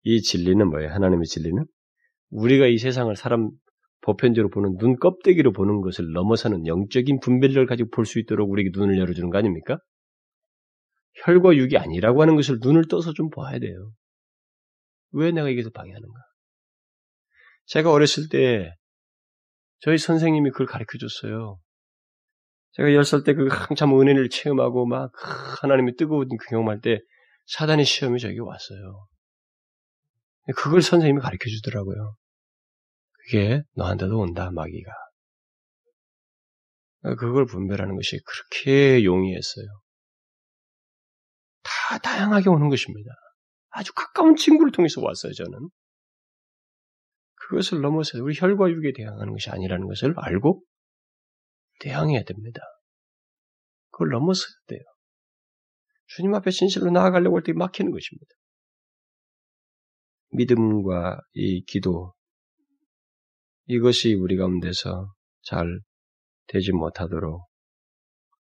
이 0.09 0.21
진리는 0.21 0.69
뭐예요? 0.69 0.89
하나님의 0.91 1.25
진리는 1.25 1.65
우리가 2.29 2.67
이 2.67 2.77
세상을 2.77 3.13
사람 3.17 3.49
보편적으로 4.01 4.49
보는 4.49 4.77
눈 4.77 4.95
껍데기로 4.97 5.51
보는 5.51 5.81
것을 5.81 6.11
넘어서는 6.13 6.65
영적인 6.65 7.19
분별력을 7.19 7.65
가지고 7.65 7.89
볼 7.89 8.05
수 8.05 8.19
있도록 8.19 8.49
우리에게 8.49 8.69
눈을 8.73 8.97
열어주는 8.97 9.29
거 9.29 9.37
아닙니까? 9.37 9.79
혈과 11.25 11.57
육이 11.57 11.77
아니라고 11.77 12.21
하는 12.21 12.35
것을 12.37 12.59
눈을 12.61 12.87
떠서 12.87 13.11
좀 13.11 13.29
봐야 13.29 13.59
돼요. 13.59 13.91
왜 15.11 15.31
내가 15.31 15.49
이게서 15.49 15.71
방해하는가? 15.71 16.13
제가 17.65 17.91
어렸을 17.91 18.29
때 18.29 18.71
저희 19.79 19.97
선생님이 19.97 20.51
그걸 20.51 20.67
가르쳐 20.67 20.97
줬어요. 20.97 21.59
제가 22.73 22.89
10살 22.89 23.25
때 23.25 23.33
그 23.33 23.47
한참 23.51 23.99
은혜를 23.99 24.29
체험하고 24.29 24.85
막 24.85 25.11
하나님의 25.61 25.95
뜨거운 25.97 26.29
그 26.29 26.45
경험할 26.49 26.79
때 26.79 26.99
사단의 27.47 27.83
시험이 27.83 28.19
저에게 28.19 28.39
왔어요. 28.39 29.07
그걸 30.55 30.81
선생님이 30.81 31.21
가르쳐 31.21 31.49
주더라고요. 31.49 32.15
그게 33.13 33.63
너한테도 33.73 34.17
온다, 34.17 34.49
마귀가. 34.51 34.91
그걸 37.19 37.45
분별하는 37.45 37.95
것이 37.95 38.19
그렇게 38.25 39.03
용이했어요. 39.03 39.65
다 41.63 41.97
다양하게 41.99 42.49
오는 42.49 42.69
것입니다. 42.69 43.11
아주 43.69 43.93
가까운 43.93 44.35
친구를 44.35 44.71
통해서 44.71 45.01
왔어요, 45.01 45.33
저는. 45.33 45.69
그것을 47.35 47.81
넘어서 47.81 48.17
우리 48.21 48.35
혈과 48.37 48.69
육에 48.69 48.91
대항하는 48.95 49.31
것이 49.31 49.49
아니라는 49.49 49.87
것을 49.87 50.13
알고 50.17 50.63
대항해야 51.79 52.23
됩니다. 52.23 52.61
그걸 53.91 54.09
넘어서야 54.09 54.49
돼요. 54.67 54.81
주님 56.07 56.33
앞에 56.35 56.51
진실로 56.51 56.89
나아가려고 56.91 57.37
할 57.37 57.43
때 57.43 57.53
막히는 57.53 57.91
것입니다. 57.91 58.27
믿음과 60.31 61.19
이 61.33 61.63
기도, 61.65 62.13
이것이 63.67 64.13
우리 64.13 64.37
가운데서 64.37 65.13
잘 65.43 65.79
되지 66.47 66.71
못하도록 66.71 67.45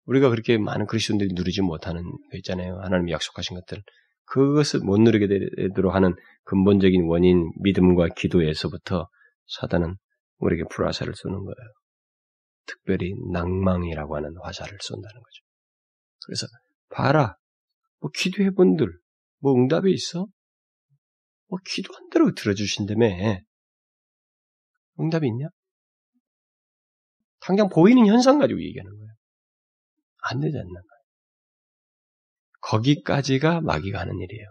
우리가 0.04 0.30
그렇게 0.30 0.58
많은 0.58 0.86
그리스도인들이 0.86 1.30
누리지 1.34 1.62
못하는 1.62 2.02
거 2.02 2.36
있잖아요. 2.38 2.78
하나님이 2.80 3.12
약속하신 3.12 3.56
것들. 3.60 3.82
그것을 4.24 4.80
못 4.80 5.00
누리게 5.00 5.26
되도록 5.56 5.94
하는 5.94 6.14
근본적인 6.44 7.04
원인, 7.06 7.50
믿음과 7.60 8.08
기도에서부터 8.16 9.08
사단은 9.46 9.96
우리에게 10.38 10.64
불화살을 10.70 11.14
쏘는 11.14 11.38
거예요. 11.38 11.72
특별히 12.66 13.14
낭망이라고 13.32 14.16
하는 14.16 14.34
화살을 14.42 14.78
쏜다는 14.80 15.14
거죠. 15.14 15.42
그래서 16.24 16.46
봐라, 16.88 17.36
뭐 18.00 18.10
기도해 18.14 18.50
본들, 18.50 18.88
뭐 19.40 19.54
응답이 19.54 19.92
있어? 19.92 20.26
뭐 21.50 21.58
기도한 21.64 22.08
대로 22.10 22.32
들어주신다며. 22.34 23.06
응답이 25.00 25.26
있냐? 25.26 25.48
당장 27.40 27.68
보이는 27.68 28.06
현상 28.06 28.38
가지고 28.38 28.62
얘기하는 28.62 28.90
거예요. 28.96 29.12
안 30.22 30.40
되지 30.40 30.56
않나. 30.56 30.80
거기까지가 32.60 33.62
마귀가 33.62 34.00
하는 34.00 34.18
일이에요. 34.20 34.46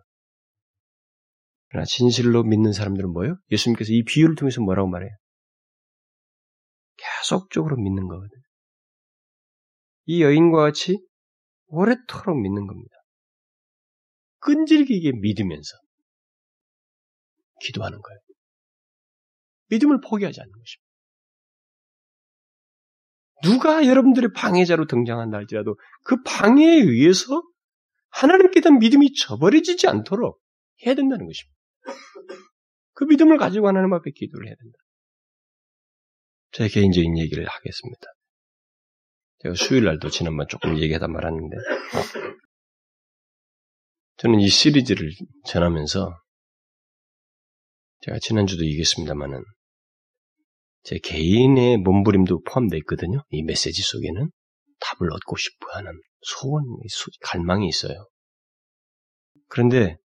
그러나 1.70 1.86
진실로 1.86 2.44
믿는 2.44 2.74
사람들은 2.74 3.12
뭐예요? 3.12 3.38
예수님께서 3.52 3.94
이 3.94 4.04
비유를 4.04 4.36
통해서 4.36 4.60
뭐라고 4.62 4.90
말해요? 4.90 5.12
계속적으로 6.98 7.78
믿는 7.78 8.08
거거든요. 8.08 8.42
이 10.06 10.24
여인과 10.24 10.58
같이 10.58 10.98
오래도록 11.68 12.42
믿는 12.42 12.66
겁니다. 12.66 12.96
끈질기게 14.40 15.12
믿으면서 15.22 15.78
기도하는 17.62 18.00
거예요. 18.02 18.20
믿음을 19.70 20.02
포기하지 20.02 20.42
않는 20.42 20.52
것입니다. 20.52 20.90
누가 23.42 23.86
여러분들의 23.88 24.32
방해자로 24.36 24.88
등장한다 24.88 25.38
할지라도 25.38 25.78
그 26.04 26.22
방해에 26.24 26.82
의해서 26.82 27.42
하나님께 28.10 28.62
대한 28.62 28.80
믿음이 28.80 29.14
저버려지지 29.14 29.88
않도록 29.88 30.42
해야 30.86 30.96
된다는 30.96 31.26
것입니다. 31.26 31.60
그 32.94 33.06
믿음을 33.06 33.38
가지고 33.38 33.68
하나님 33.68 33.94
앞에 33.94 34.12
기도를 34.12 34.48
해야 34.48 34.56
된다. 34.56 34.78
제 36.52 36.68
개인적인 36.68 37.18
얘기를 37.18 37.46
하겠습니다. 37.48 38.08
제가 39.42 39.56
수요일 39.56 39.86
날도 39.86 40.10
지난번 40.10 40.48
조금 40.50 40.78
얘기하다 40.78 41.08
말았는데, 41.08 41.56
저는 44.18 44.42
이 44.42 44.50
시리즈를 44.50 45.12
전하면서, 45.46 46.20
제가 48.02 48.20
지난주도 48.20 48.66
얘기했습니다만은, 48.66 49.44
제 50.84 50.98
개인의 51.00 51.78
몸부림도 51.78 52.44
포함되어 52.44 52.78
있거든요. 52.80 53.24
이 53.30 53.44
메시지 53.44 53.82
속에는. 53.82 54.32
답을 54.80 55.12
얻고 55.12 55.36
싶어 55.36 55.72
하는 55.74 55.92
소원, 56.22 56.64
갈망이 57.22 57.68
있어요. 57.68 58.08
그런데 59.48 59.98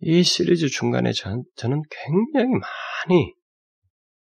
이 0.00 0.22
시리즈 0.22 0.68
중간에 0.68 1.12
전, 1.12 1.44
저는 1.56 1.82
굉장히 1.90 2.48
많이 2.48 3.34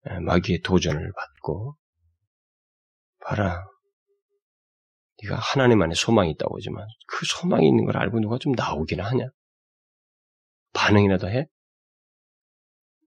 예, 0.10 0.20
마귀의 0.20 0.62
도전을 0.62 1.12
받고 1.14 1.76
봐라 3.20 3.66
네가 5.24 5.36
하나님 5.36 5.82
안에 5.82 5.94
소망이 5.96 6.32
있다고 6.32 6.58
하지만 6.58 6.86
그 7.08 7.26
소망이 7.26 7.68
있는 7.68 7.86
걸 7.86 7.98
알고 7.98 8.20
누가 8.20 8.38
좀 8.40 8.54
나오기나 8.54 9.04
하냐? 9.06 9.28
반응이라도 10.74 11.30
해? 11.30 11.48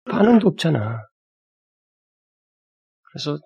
반응도 0.08 0.48
없잖아. 0.48 1.02
그래서 3.12 3.40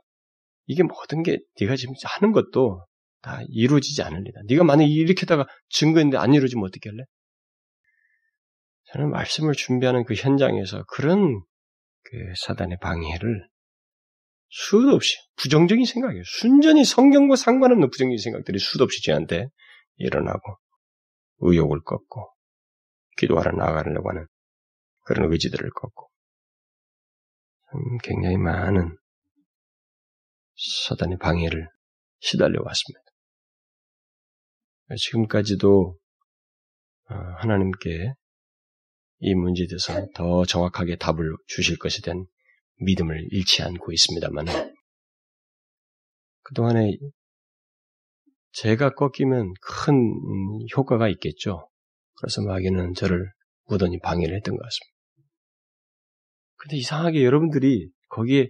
이게 0.66 0.84
모든 0.84 1.24
게 1.24 1.40
네가 1.60 1.76
지금 1.76 1.94
하는 2.04 2.32
것도 2.32 2.86
다 3.22 3.40
이루어지지 3.50 4.02
않을 4.04 4.24
리다. 4.24 4.42
네가 4.48 4.64
만약 4.64 4.86
이렇게다가 4.86 5.46
증거했는데 5.70 6.18
안 6.18 6.34
이루어지면 6.34 6.66
어떻게 6.66 6.90
할래? 6.90 7.04
저는 8.86 9.10
말씀을 9.12 9.54
준비하는 9.54 10.04
그 10.06 10.16
현장에서 10.16 10.84
그런 10.88 11.42
그 12.04 12.18
사단의 12.46 12.78
방해를 12.82 13.48
수도 14.50 14.94
없이 14.96 15.18
부정적인 15.38 15.86
생각이에요. 15.86 16.24
순전히 16.26 16.84
성경과 16.84 17.36
상관없는 17.36 17.90
부정적인 17.90 18.18
생각들이 18.18 18.60
수도 18.60 18.84
없이 18.84 19.02
저한테 19.04 19.48
일어나고 19.96 20.58
의욕을 21.40 21.82
꺾고 21.84 22.34
기도하러 23.18 23.52
나가려고 23.52 24.10
하는 24.10 24.28
그런 25.06 25.32
의지들을 25.32 25.70
꺾고 25.70 26.11
굉장히 28.04 28.38
많은 28.38 28.98
사단의 30.88 31.18
방해를 31.18 31.68
시달려 32.20 32.62
왔습니다. 32.64 33.02
지금까지도 34.98 35.98
어, 37.10 37.14
하나님께 37.40 38.14
이 39.20 39.36
문제에 39.36 39.68
대해서 39.68 40.08
더 40.14 40.46
정확하게 40.46 40.98
답을 40.98 41.36
주실 41.48 41.78
것에 41.78 42.02
대한 42.02 42.26
믿음을 42.78 43.28
잃지 43.32 43.64
않고 43.64 43.92
있습니다만 43.92 44.46
그동안에 46.44 46.98
제가 48.54 48.94
꺾이면 48.96 49.54
큰 49.62 49.94
효과가 50.76 51.08
있겠죠. 51.10 51.70
그래서 52.16 52.42
마귀는 52.42 52.94
저를 52.96 53.32
무던히 53.68 54.00
방해를 54.00 54.36
했던 54.36 54.58
것 54.58 54.64
같습니다. 54.64 55.01
근데 56.62 56.78
이상하게 56.78 57.24
여러분들이 57.24 57.90
거기에 58.10 58.48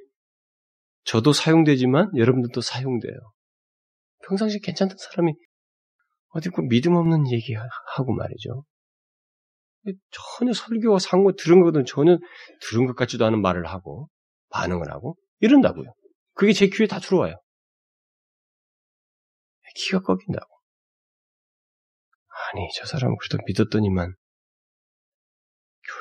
저도 1.05 1.31
사용되지만 1.31 2.11
여러분들도 2.17 2.59
사용돼요. 2.59 3.13
평상시 4.27 4.59
괜찮던 4.59 4.97
사람이 4.97 5.33
어디 6.33 6.49
그 6.49 6.61
믿음 6.61 6.95
없는 6.95 7.31
얘기하고 7.31 8.13
말이죠. 8.13 8.65
전혀 10.11 10.51
설교와 10.51 10.99
상고 10.99 11.35
들은 11.35 11.61
것은 11.63 11.85
전혀 11.85 12.17
들은 12.61 12.85
것 12.85 12.97
같지도 12.97 13.25
않은 13.25 13.41
말을 13.41 13.65
하고 13.65 14.09
반응을 14.49 14.91
하고 14.91 15.15
이런다고요. 15.39 15.93
그게 16.33 16.51
제 16.51 16.67
귀에 16.67 16.87
다 16.87 16.99
들어와요. 16.99 17.41
기가 19.75 20.01
꺾인다고. 20.01 20.53
아니, 22.53 22.67
저 22.75 22.85
사람은 22.85 23.15
그래도 23.21 23.41
믿었더니만 23.47 24.13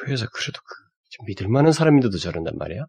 교회에서 0.02 0.26
그래도 0.32 0.60
그, 0.60 0.89
믿을 1.26 1.48
만한 1.48 1.72
사람인데도 1.72 2.16
저런단 2.18 2.56
말이야? 2.56 2.84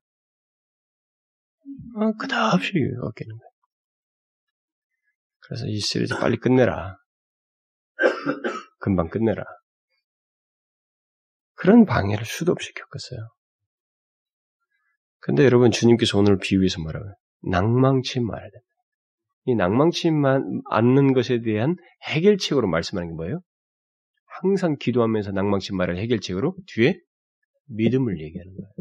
아, 1.96 2.12
그다없이 2.20 2.72
꺾이는 2.72 3.38
거야. 3.38 3.50
그래서 5.40 5.66
이 5.68 5.80
시리즈 5.80 6.16
빨리 6.18 6.38
끝내라. 6.38 6.98
금방 8.80 9.10
끝내라. 9.10 9.44
그런 11.56 11.86
방해를 11.86 12.26
수도 12.26 12.52
없이 12.52 12.74
겪었어요. 12.74 13.28
근데 15.20 15.44
여러분 15.46 15.70
주님께서 15.70 16.18
오늘 16.18 16.38
비유해서 16.40 16.82
뭐라고요? 16.82 17.14
낭망치 17.44 18.20
말아야 18.22 18.50
됩니다. 18.50 18.68
이 19.46 19.56
낭망치 19.56 20.10
않는 20.70 21.14
것에 21.14 21.42
대한 21.42 21.76
해결책으로 22.04 22.68
말씀하는 22.68 23.10
게 23.10 23.16
뭐예요? 23.16 23.42
항상 24.26 24.78
기도하면서 24.80 25.32
낭망치 25.32 25.74
말을 25.74 25.98
해결책으로 25.98 26.56
뒤에 26.68 27.00
믿음을 27.76 28.20
얘기하는 28.22 28.54
거예요. 28.56 28.72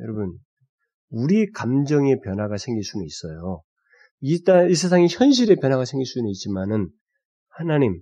여러분, 0.00 0.38
우리 1.10 1.50
감정의 1.50 2.20
변화가 2.24 2.56
생길 2.56 2.84
수는 2.84 3.04
있어요. 3.04 3.62
이, 4.20 4.42
이 4.70 4.74
세상의 4.74 5.08
현실의 5.10 5.56
변화가 5.56 5.84
생길 5.84 6.06
수는 6.06 6.28
있지만은 6.30 6.88
하나님, 7.48 8.00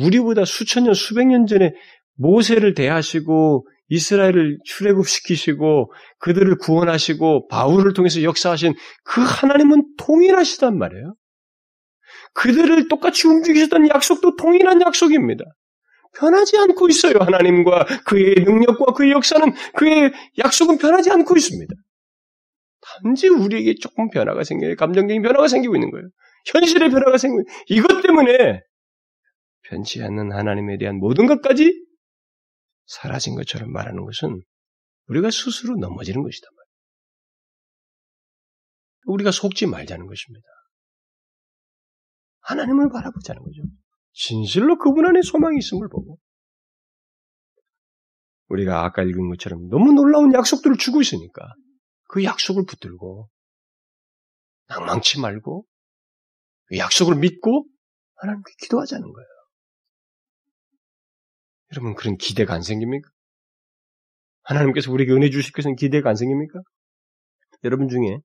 우리보다 0.00 0.44
수천 0.44 0.84
년, 0.84 0.94
수백 0.94 1.26
년 1.26 1.46
전에 1.46 1.72
모세를 2.14 2.74
대하시고 2.74 3.66
이스라엘을 3.88 4.58
출애굽시키시고 4.64 5.92
그들을 6.18 6.56
구원하시고 6.58 7.48
바울을 7.48 7.92
통해서 7.92 8.22
역사하신 8.22 8.74
그 9.04 9.22
하나님은 9.22 9.94
통일하시단 9.98 10.76
말이에요. 10.76 11.14
그들을 12.34 12.88
똑같이 12.88 13.28
움직이셨던 13.28 13.88
약속도 13.88 14.36
통일한 14.36 14.80
약속입니다. 14.80 15.44
변하지 16.18 16.56
않고 16.58 16.88
있어요. 16.88 17.14
하나님과 17.20 17.84
그의 18.06 18.34
능력과 18.44 18.92
그의 18.94 19.12
역사는 19.12 19.52
그의 19.74 20.12
약속은 20.38 20.78
변하지 20.78 21.10
않고 21.10 21.36
있습니다. 21.36 21.74
단지 22.80 23.28
우리에게 23.28 23.74
조금 23.80 24.10
변화가 24.10 24.44
생겨요. 24.44 24.76
감정적인 24.76 25.22
변화가 25.22 25.48
생기고 25.48 25.76
있는 25.76 25.90
거예요. 25.90 26.08
현실의 26.46 26.90
변화가 26.90 27.18
생기고 27.18 27.48
이것 27.68 28.02
때문에 28.02 28.62
변치 29.62 30.02
않는 30.02 30.32
하나님에 30.32 30.78
대한 30.78 30.96
모든 30.96 31.26
것까지 31.26 31.84
사라진 32.86 33.34
것처럼 33.34 33.72
말하는 33.72 34.04
것은 34.04 34.40
우리가 35.08 35.30
스스로 35.30 35.76
넘어지는 35.76 36.22
것이다. 36.22 36.46
우리가 39.06 39.30
속지 39.30 39.66
말자는 39.66 40.06
것입니다. 40.06 40.46
하나님을 42.40 42.90
바라보자는 42.90 43.42
거죠. 43.42 43.62
진실로 44.16 44.78
그분 44.78 45.06
안에 45.06 45.20
소망이 45.20 45.58
있음을 45.58 45.88
보고 45.88 46.18
우리가 48.48 48.84
아까 48.84 49.02
읽은 49.02 49.28
것처럼 49.28 49.68
너무 49.68 49.92
놀라운 49.92 50.32
약속들을 50.32 50.78
주고 50.78 51.02
있으니까 51.02 51.42
그 52.08 52.24
약속을 52.24 52.64
붙들고 52.66 53.28
낭망치 54.68 55.20
말고 55.20 55.66
그 56.64 56.78
약속을 56.78 57.16
믿고 57.16 57.66
하나님께 58.14 58.52
기도하자는 58.62 59.12
거예요. 59.12 59.28
여러분 61.72 61.94
그런 61.94 62.16
기대가 62.16 62.54
안 62.54 62.62
생깁니까? 62.62 63.10
하나님께서 64.44 64.90
우리에게 64.92 65.12
은혜 65.12 65.28
주실 65.28 65.52
것은 65.52 65.76
기대가 65.76 66.08
안 66.08 66.16
생깁니까? 66.16 66.60
여러분 67.64 67.88
중에 67.88 68.20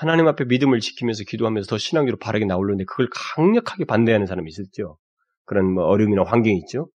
하나님 0.00 0.26
앞에 0.28 0.46
믿음을 0.46 0.80
지키면서 0.80 1.24
기도하면서 1.24 1.68
더 1.68 1.76
신앙적으로 1.76 2.16
바르게 2.16 2.46
나오려는데 2.46 2.86
그걸 2.86 3.10
강력하게 3.12 3.84
반대하는 3.84 4.26
사람이 4.26 4.48
있었죠. 4.48 4.96
그런 5.44 5.74
뭐 5.74 5.84
어려움이나 5.84 6.24
환경이 6.24 6.56
있죠. 6.60 6.88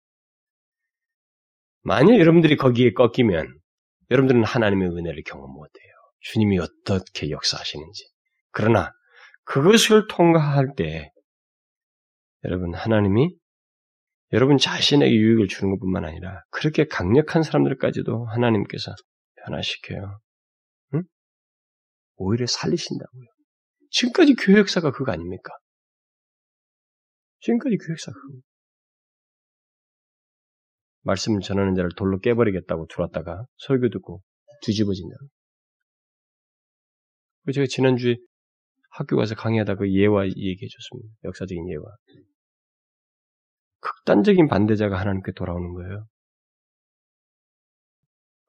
만약 1.83 2.17
여러분들이 2.19 2.57
거기에 2.57 2.93
꺾이면 2.93 3.59
여러분들은 4.09 4.43
하나님의 4.43 4.89
은혜를 4.89 5.21
경험 5.23 5.51
못해요. 5.51 5.93
주님이 6.21 6.57
어떻게 6.57 7.29
역사하시는지. 7.29 8.05
그러나 8.49 8.91
그것을 9.43 10.07
통과할 10.07 10.69
때 10.75 11.11
여러분 12.43 12.73
하나님이 12.73 13.35
여러분 14.33 14.57
자신에게 14.57 15.13
유익을 15.13 15.47
주는 15.47 15.69
것뿐만 15.69 16.05
아니라 16.05 16.41
그렇게 16.49 16.87
강력한 16.87 17.43
사람들까지도 17.43 18.25
하나님께서 18.25 18.95
변화시켜요. 19.43 20.19
응? 22.19 22.25
오히려 22.25 22.45
살리신다고요. 22.47 23.25
지금까지 23.91 24.35
교회 24.35 24.59
역사가 24.59 24.91
그거 24.91 25.11
아닙니까? 25.11 25.51
지금까지 27.41 27.77
교회 27.77 27.91
역사가 27.91 28.13
그거. 28.19 28.39
말씀 31.01 31.39
전하는 31.39 31.75
자를 31.75 31.91
돌로 31.95 32.19
깨버리겠다고 32.19 32.87
들어왔다가 32.87 33.45
설교 33.57 33.89
듣고 33.89 34.23
뒤집어진다. 34.63 35.15
제가 37.53 37.67
지난주에 37.69 38.17
학교 38.89 39.17
가서 39.17 39.35
강의하다 39.35 39.75
그 39.75 39.93
예화 39.93 40.25
얘기해 40.25 40.67
줬습니다. 40.67 41.13
역사적인 41.25 41.69
예화. 41.69 41.83
극단적인 43.81 44.47
반대자가 44.47 44.99
하나님께 44.99 45.33
돌아오는 45.33 45.73
거예요. 45.73 46.07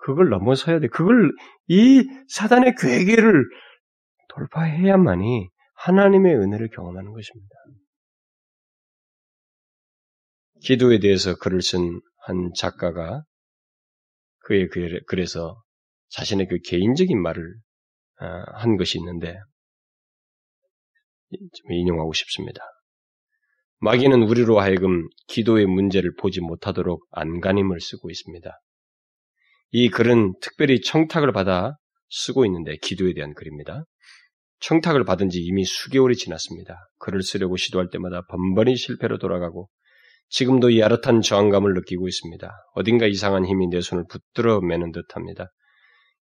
그걸 0.07 0.28
넘어서야 0.28 0.78
돼. 0.78 0.86
그걸 0.86 1.32
이 1.66 2.04
사단의 2.28 2.76
괴계를 2.80 3.44
돌파해야만이 4.28 5.48
하나님의 5.74 6.36
은혜를 6.36 6.68
경험하는 6.70 7.12
것입니다. 7.12 7.50
기도에 10.62 11.00
대해서 11.00 11.34
글을 11.34 11.61
쓴 11.61 12.00
한 12.26 12.50
작가가 12.57 13.24
그의 14.44 14.68
글에서 15.07 15.61
자신의 16.11 16.46
그 16.48 16.59
개인적인 16.59 17.20
말을 17.20 17.54
아, 18.18 18.44
한 18.61 18.76
것이 18.76 18.98
있는데 18.98 19.36
인용하고 21.68 22.12
싶습니다. 22.12 22.61
마귀는 23.78 24.22
우리로 24.22 24.61
하여금 24.61 25.09
기도의 25.26 25.66
문제를 25.66 26.14
보지 26.14 26.40
못하도록 26.40 27.04
안간힘을 27.11 27.80
쓰고 27.80 28.11
있습니다. 28.11 28.50
이 29.71 29.91
글은 29.91 30.35
특별히 30.41 30.81
청탁을 30.81 31.33
받아 31.33 31.77
쓰고 32.09 32.45
있는데 32.47 32.77
기도에 32.83 33.14
대한 33.14 33.35
글입니다. 33.35 33.85
청탁을 34.61 35.05
받은 35.05 35.29
지 35.29 35.41
이미 35.41 35.64
수개월이 35.64 36.17
지났습니다. 36.17 36.77
글을 36.99 37.23
쓰려고 37.23 37.57
시도할 37.57 37.91
때마다 37.91 38.23
번번이 38.29 38.77
실패로 38.77 39.19
돌아가고 39.19 39.69
지금도 40.29 40.71
이 40.71 40.81
야릇한 40.81 41.21
저항감을 41.21 41.75
느끼고 41.75 42.09
있습니다. 42.09 42.51
어딘가 42.75 43.07
이상한 43.07 43.47
힘이 43.47 43.69
내 43.69 43.81
손을 43.81 44.05
붙들어 44.09 44.61
매는 44.61 44.93
듯합니다. 44.93 45.51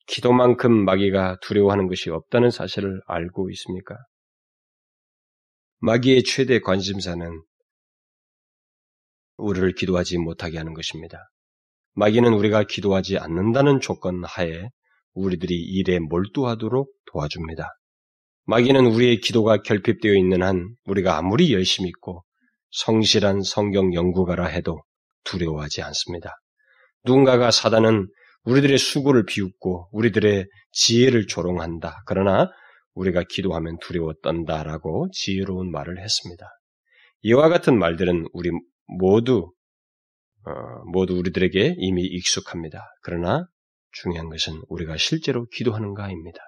기도만큼 0.06 0.84
마귀가 0.84 1.38
두려워하는 1.40 1.88
것이 1.88 2.10
없다는 2.10 2.50
사실을 2.50 3.00
알고 3.06 3.50
있습니까? 3.50 3.96
마귀의 5.78 6.24
최대 6.24 6.60
관심사는 6.60 7.42
우리를 9.36 9.74
기도하지 9.74 10.18
못하게 10.18 10.58
하는 10.58 10.74
것입니다. 10.74 11.18
마귀는 11.94 12.32
우리가 12.32 12.64
기도하지 12.64 13.18
않는다는 13.18 13.80
조건 13.80 14.24
하에 14.24 14.68
우리들이 15.14 15.54
일에 15.54 15.98
몰두하도록 16.00 16.90
도와줍니다. 17.06 17.68
마귀는 18.46 18.86
우리의 18.86 19.20
기도가 19.20 19.62
결핍되어 19.62 20.14
있는 20.14 20.42
한 20.42 20.74
우리가 20.84 21.16
아무리 21.16 21.52
열심히 21.52 21.88
있고 21.88 22.24
성실한 22.70 23.42
성경 23.42 23.94
연구가라 23.94 24.46
해도 24.46 24.82
두려워하지 25.24 25.82
않습니다. 25.82 26.34
누군가가 27.04 27.50
사단은 27.50 28.08
우리들의 28.44 28.76
수고를 28.76 29.24
비웃고 29.24 29.88
우리들의 29.92 30.46
지혜를 30.72 31.26
조롱한다. 31.26 32.02
그러나 32.06 32.50
우리가 32.94 33.22
기도하면 33.28 33.78
두려워 33.80 34.12
떤다라고 34.22 35.08
지혜로운 35.12 35.70
말을 35.70 36.02
했습니다. 36.02 36.46
이와 37.22 37.48
같은 37.48 37.78
말들은 37.78 38.26
우리 38.32 38.50
모두 38.86 39.38
어, 39.38 39.63
모두 40.92 41.16
우리들에게 41.16 41.76
이미 41.78 42.02
익숙합니다. 42.02 42.84
그러나 43.02 43.46
중요한 43.92 44.28
것은 44.28 44.60
우리가 44.68 44.96
실제로 44.96 45.46
기도하는가입니다. 45.46 46.38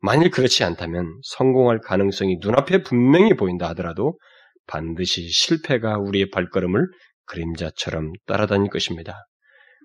만일 0.00 0.30
그렇지 0.30 0.64
않다면 0.64 1.18
성공할 1.22 1.80
가능성이 1.80 2.38
눈앞에 2.40 2.82
분명히 2.82 3.34
보인다 3.34 3.68
하더라도 3.70 4.18
반드시 4.66 5.28
실패가 5.28 5.98
우리의 5.98 6.30
발걸음을 6.30 6.86
그림자처럼 7.24 8.12
따라다닐 8.26 8.70
것입니다. 8.70 9.26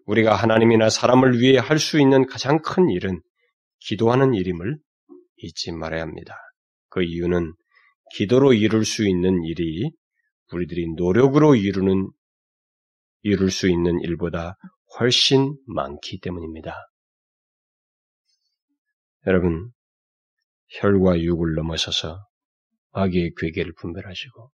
우리가 0.06 0.36
하나님이나 0.36 0.90
사람을 0.90 1.40
위해 1.40 1.58
할 1.58 1.80
수 1.80 2.00
있는 2.00 2.26
가장 2.26 2.62
큰 2.62 2.90
일은 2.90 3.22
기도하는 3.80 4.34
일임을 4.34 4.78
잊지 5.38 5.72
말아야 5.72 6.02
합니다. 6.02 6.36
그 6.90 7.04
이유는 7.04 7.54
기도로 8.16 8.54
이룰 8.54 8.86
수 8.86 9.08
있는 9.08 9.44
일이 9.44 9.92
우리들이 10.52 10.94
노력으로 10.96 11.56
이루는 11.56 12.10
이룰 13.24 13.52
수 13.52 13.70
있는 13.70 14.00
일보다 14.02 14.58
훨씬 15.00 15.58
많기 15.66 16.20
때문입니다. 16.20 16.76
여러분, 19.26 19.72
혈과 20.80 21.22
육을 21.22 21.56
넘어서서 21.56 22.20
마귀의 22.92 23.34
괴계를 23.38 23.74
분별하시고 23.80 24.52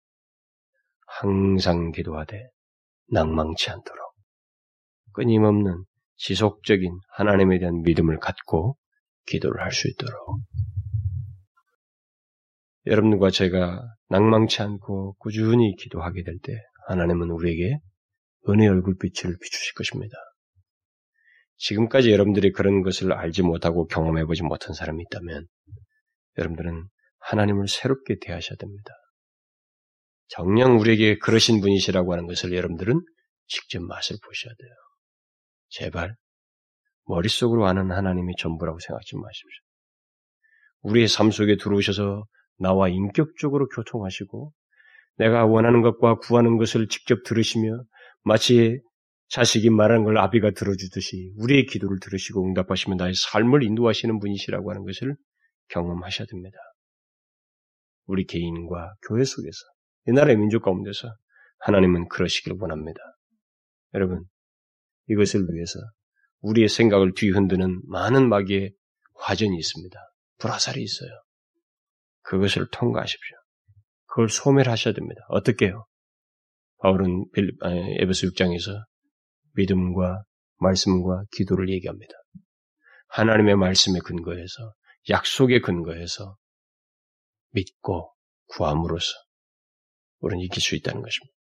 항상 1.07 1.93
기도하되 1.93 2.49
낭망치 3.09 3.71
않도록 3.71 4.15
끊임없는 5.13 5.85
지속적인 6.17 6.99
하나님에 7.11 7.59
대한 7.59 7.83
믿음을 7.83 8.19
갖고 8.19 8.77
기도를 9.27 9.63
할 9.63 9.71
수 9.73 9.89
있도록 9.89 10.41
여러분과 12.87 13.31
제가 13.31 13.83
낭망치 14.09 14.63
않고 14.63 15.15
꾸준히 15.15 15.75
기도하게 15.77 16.23
될 16.25 16.39
때 16.41 16.53
하나님은 16.89 17.31
우리에게 17.31 17.79
은혜 18.49 18.67
얼굴빛을 18.69 19.37
비추실 19.41 19.75
것입니다. 19.75 20.17
지금까지 21.57 22.11
여러분들이 22.13 22.53
그런 22.53 22.83
것을 22.83 23.13
알지 23.13 23.43
못하고 23.43 23.87
경험해보지 23.87 24.43
못한 24.43 24.75
사람이 24.75 25.03
있다면 25.05 25.47
여러분들은 26.39 26.85
하나님을 27.21 27.67
새롭게 27.69 28.17
대하셔야 28.21 28.57
됩니다. 28.57 28.91
정녕 30.29 30.79
우리에게 30.79 31.19
그러신 31.19 31.61
분이시라고 31.61 32.13
하는 32.13 32.27
것을 32.27 32.53
여러분들은 32.53 33.01
직접 33.47 33.83
맛을 33.83 34.17
보셔야 34.25 34.53
돼요. 34.59 34.75
제발 35.69 36.17
머릿속으로 37.07 37.67
아는 37.67 37.91
하나님이 37.91 38.35
전부라고 38.39 38.79
생각하지 38.79 39.17
마십시오. 39.17 39.63
우리의 40.83 41.09
삶 41.09 41.31
속에 41.31 41.57
들어오셔서 41.57 42.25
나와 42.59 42.89
인격적으로 42.89 43.69
교통하시고 43.69 44.53
내가 45.19 45.47
원하는 45.47 45.83
것과 45.83 46.17
구하는 46.17 46.59
것을 46.59 46.89
직접 46.89 47.23
들으시며 47.25 47.83
마치 48.27 48.81
자식이 49.29 49.71
말하는 49.71 50.03
걸 50.03 50.19
아비가 50.19 50.51
들어주듯이 50.51 51.33
우리의 51.37 51.67
기도를 51.67 52.01
들으시고 52.01 52.45
응답하시면 52.45 52.97
나의 52.97 53.15
삶을 53.15 53.63
인도하시는 53.63 54.19
분이시라고 54.19 54.69
하는 54.69 54.85
것을 54.85 55.15
경험하셔야 55.69 56.27
됩니다. 56.27 56.59
우리 58.07 58.27
개인과 58.27 58.95
교회 59.07 59.23
속에서 59.23 59.59
이 60.09 60.13
나라의 60.13 60.39
민족 60.39 60.65
가운데서 60.65 61.15
하나님은 61.61 62.09
그러시길 62.09 62.55
원합니다. 62.59 62.99
여러분 63.95 64.25
이것을 65.09 65.47
위해서 65.49 65.79
우리의 66.41 66.69
생각을 66.69 67.13
뒤흔드는 67.15 67.83
많은 67.87 68.29
마귀의 68.29 68.73
화전이 69.21 69.57
있습니다. 69.57 70.01
불화살이 70.39 70.83
있어요. 70.83 71.11
그것을 72.23 72.67
통과하십시오. 72.73 73.37
그걸 74.07 74.29
소멸하셔야 74.29 74.95
됩니다. 74.95 75.21
어떻게 75.29 75.69
요 75.69 75.87
바울은 76.79 77.27
에베소 78.01 78.29
6장에서 78.29 78.85
믿음과 79.55 80.23
말씀과 80.59 81.25
기도를 81.33 81.71
얘기합니다. 81.71 82.13
하나님의 83.09 83.57
말씀에 83.57 83.99
근거해서 84.05 84.75
약속에 85.09 85.61
근거해서 85.61 86.37
믿고 87.53 88.13
구함으로써 88.49 89.13
우리는 90.21 90.43
이길 90.43 90.61
수 90.61 90.75
있다는 90.75 91.03
것입니다. 91.03 91.35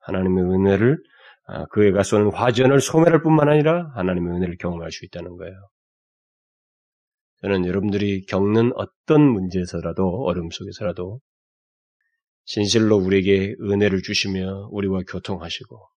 하나님의 0.00 0.44
은혜를 0.44 0.98
아, 1.46 1.66
그에가 1.66 2.02
쏘는 2.02 2.32
화전을 2.32 2.80
소멸할 2.80 3.22
뿐만 3.22 3.48
아니라 3.48 3.90
하나님의 3.94 4.36
은혜를 4.36 4.56
경험할 4.56 4.90
수 4.90 5.04
있다는 5.04 5.36
거예요. 5.36 5.54
저는 7.42 7.66
여러분들이 7.66 8.24
겪는 8.24 8.72
어떤 8.76 9.20
문제에서라도 9.20 10.24
어려움 10.24 10.48
속에서라도 10.50 11.20
진실로 12.44 12.96
우리에게 12.96 13.54
은혜를 13.60 14.02
주시며 14.02 14.68
우리와 14.70 15.00
교통하시고 15.08 15.88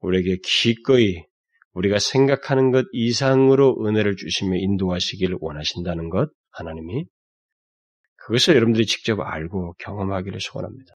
우리에게 0.00 0.38
기꺼이 0.42 1.24
우리가 1.72 1.98
생각하는 1.98 2.72
것 2.72 2.86
이상으로 2.92 3.86
은혜를 3.86 4.16
주시며 4.16 4.56
인도하시기를 4.56 5.38
원하신다는 5.40 6.10
것 6.10 6.30
하나님이 6.50 7.06
그것을 8.16 8.56
여러분들이 8.56 8.86
직접 8.86 9.20
알고 9.20 9.74
경험하기를 9.78 10.40
소원합니다. 10.40 10.92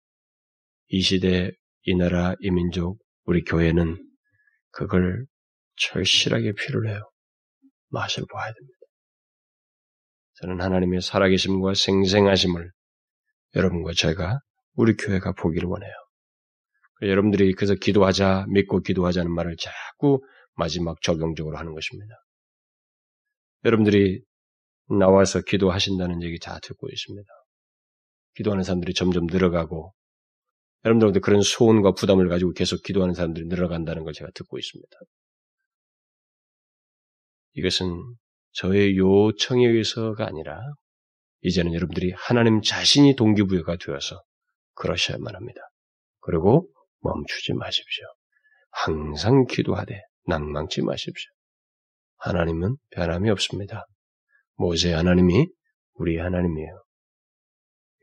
이 0.88 1.02
시대, 1.02 1.52
이 1.84 1.96
나라, 1.96 2.36
이 2.40 2.52
민족, 2.52 3.00
우리 3.26 3.44
교회는 3.44 3.98
그걸 4.72 5.26
절실하게 5.76 6.54
필요로 6.54 6.90
해요. 6.90 7.02
맛을 7.90 8.24
보아야 8.30 8.52
됩니다. 8.54 8.78
저는 10.36 10.62
하나님의 10.62 11.02
살아계심과 11.02 11.74
생생하심을 11.76 12.72
여러분과 13.56 13.92
제가 13.94 14.40
우리 14.76 14.96
교회가 14.96 15.34
보기를 15.34 15.68
원해요. 15.68 15.92
여러분들이 17.02 17.54
그래서 17.54 17.76
기도하자, 17.76 18.46
믿고 18.50 18.82
기도하자는 18.82 19.32
말을 19.32 19.56
자꾸 19.58 20.22
마지막 20.56 21.02
적용적으로 21.02 21.58
하는 21.58 21.74
것입니다. 21.74 22.16
여러분들이 23.66 24.22
나와서 25.00 25.42
기도하신다는 25.42 26.22
얘기 26.24 26.38
다 26.40 26.60
듣고 26.62 26.90
있습니다. 26.90 27.28
기도하는 28.36 28.64
사람들이 28.64 28.94
점점 28.94 29.26
늘어가고 29.26 29.94
여러분들한테 30.86 31.20
그런 31.20 31.42
소원과 31.42 31.94
부담을 31.94 32.28
가지고 32.28 32.54
계속 32.54 32.82
기도하는 32.84 33.14
사람들이 33.14 33.48
늘어간다는 33.48 34.04
걸 34.04 34.14
제가 34.14 34.32
듣고 34.34 34.58
있습니다. 34.58 34.98
이것은 37.54 38.02
저의 38.54 38.98
요청에 38.98 39.68
의해서가 39.68 40.26
아니라 40.26 40.60
이제는 41.42 41.74
여러분들이 41.74 42.14
하나님 42.16 42.62
자신이 42.62 43.16
동기부여가 43.16 43.78
되어서 43.78 44.22
그러셔야만 44.76 45.36
합니다. 45.36 45.62
그리고 46.20 46.70
멈추지 47.02 47.54
마십시오. 47.54 48.06
항상 48.72 49.46
기도하되 49.46 50.02
낭망치 50.28 50.82
마십시오. 50.82 51.32
하나님은 52.18 52.78
변함이 52.92 53.30
없습니다. 53.32 53.86
모세 54.56 54.94
하나님이 54.94 55.48
우리 55.94 56.18
하나님이에요. 56.18 56.84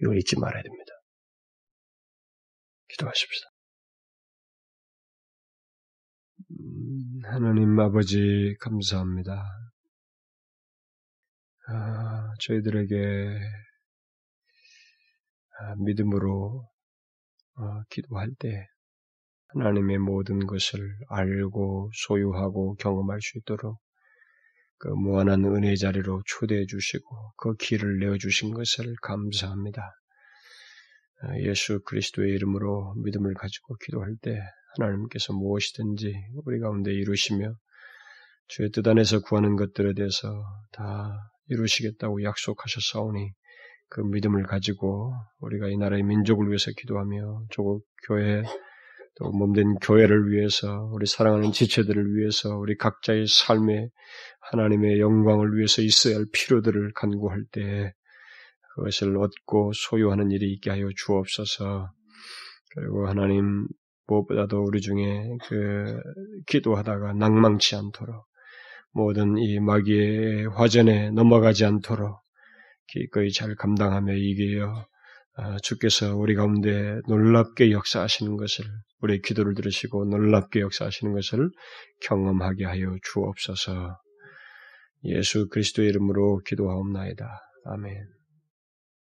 이걸 0.01 0.19
잊지 0.19 0.39
말아야 0.39 0.63
됩니다. 0.63 0.93
기도하십시다. 2.89 3.49
음, 6.51 7.21
하나님 7.25 7.79
아버지 7.79 8.57
감사합니다. 8.61 9.45
아, 11.71 12.33
저희들에게 12.41 13.41
아, 15.61 15.75
믿음으로 15.77 16.67
어, 17.57 17.83
기도할 17.91 18.31
때 18.39 18.67
하나님의 19.49 19.99
모든 19.99 20.47
것을 20.47 20.81
알고 21.09 21.91
소유하고 21.93 22.77
경험할 22.77 23.21
수 23.21 23.37
있도록 23.39 23.79
그 24.79 24.89
무한한 24.89 25.45
은혜 25.45 25.77
자리로 25.77 26.23
초대해 26.25 26.65
주시고 26.65 27.35
그 27.37 27.55
길을 27.57 27.99
내어 27.99 28.17
주신 28.17 28.55
것을 28.55 28.95
감사합니다. 29.03 29.83
아, 31.21 31.39
예수 31.41 31.83
그리스도의 31.85 32.33
이름으로 32.33 32.95
믿음을 33.05 33.35
가지고 33.35 33.77
기도할 33.85 34.17
때 34.23 34.41
하나님께서 34.79 35.35
무엇이든지 35.35 36.15
우리 36.47 36.61
가운데 36.61 36.93
이루시며 36.93 37.53
주의 38.47 38.71
뜻 38.71 38.89
안에서 38.89 39.21
구하는 39.21 39.57
것들에 39.57 39.93
대해서 39.93 40.43
다 40.73 41.31
이루시겠다고 41.49 42.23
약속하셨사오니 42.23 43.33
그 43.89 44.01
믿음을 44.01 44.45
가지고 44.45 45.15
우리가 45.41 45.69
이 45.69 45.77
나라의 45.77 46.03
민족을 46.03 46.49
위해서 46.49 46.71
기도하며 46.77 47.47
조국 47.51 47.87
교회 48.07 48.43
또 49.17 49.31
몸된 49.33 49.77
교회를 49.77 50.31
위해서 50.31 50.89
우리 50.93 51.07
사랑하는 51.07 51.53
지체들을 51.53 52.15
위해서 52.17 52.57
우리 52.57 52.77
각자의 52.77 53.27
삶에 53.27 53.89
하나님의 54.51 55.01
영광을 55.01 55.57
위해서 55.57 55.83
있어야 55.83 56.17
할 56.17 56.27
필요들을 56.33 56.93
간구할 56.95 57.45
때 57.51 57.93
그것을 58.75 59.17
얻고 59.17 59.73
소유하는 59.75 60.31
일이 60.31 60.53
있게 60.53 60.71
하여 60.71 60.89
주옵소서. 60.97 61.91
그리고 62.75 63.09
하나님 63.09 63.67
무엇보다도 64.07 64.63
우리 64.63 64.81
중에 64.81 65.37
그 65.49 66.01
기도하다가 66.47 67.15
낭망치 67.15 67.75
않도록 67.75 68.25
모든 68.93 69.37
이 69.39 69.61
마귀의 69.61 70.49
화전에 70.49 71.11
넘어가지 71.11 71.65
않도록 71.65 72.21
기꺼이 72.89 73.31
잘 73.31 73.55
감당하며 73.55 74.15
이기어 74.15 74.87
아, 75.41 75.57
주께서 75.63 76.17
우리 76.17 76.35
가운데 76.35 76.99
놀랍게 77.07 77.71
역사하시는 77.71 78.37
것을 78.37 78.65
우리의 79.01 79.23
기도를 79.23 79.55
들으시고 79.55 80.07
놀랍게 80.07 80.61
역사하시는 80.61 81.13
것을 81.13 81.51
경험하게 82.03 82.65
하여 82.65 82.97
주옵소서. 83.05 84.01
예수 85.05 85.49
그리스도의 85.49 85.91
이름으로 85.91 86.41
기도하옵나이다. 86.45 87.25
아멘. 87.67 88.18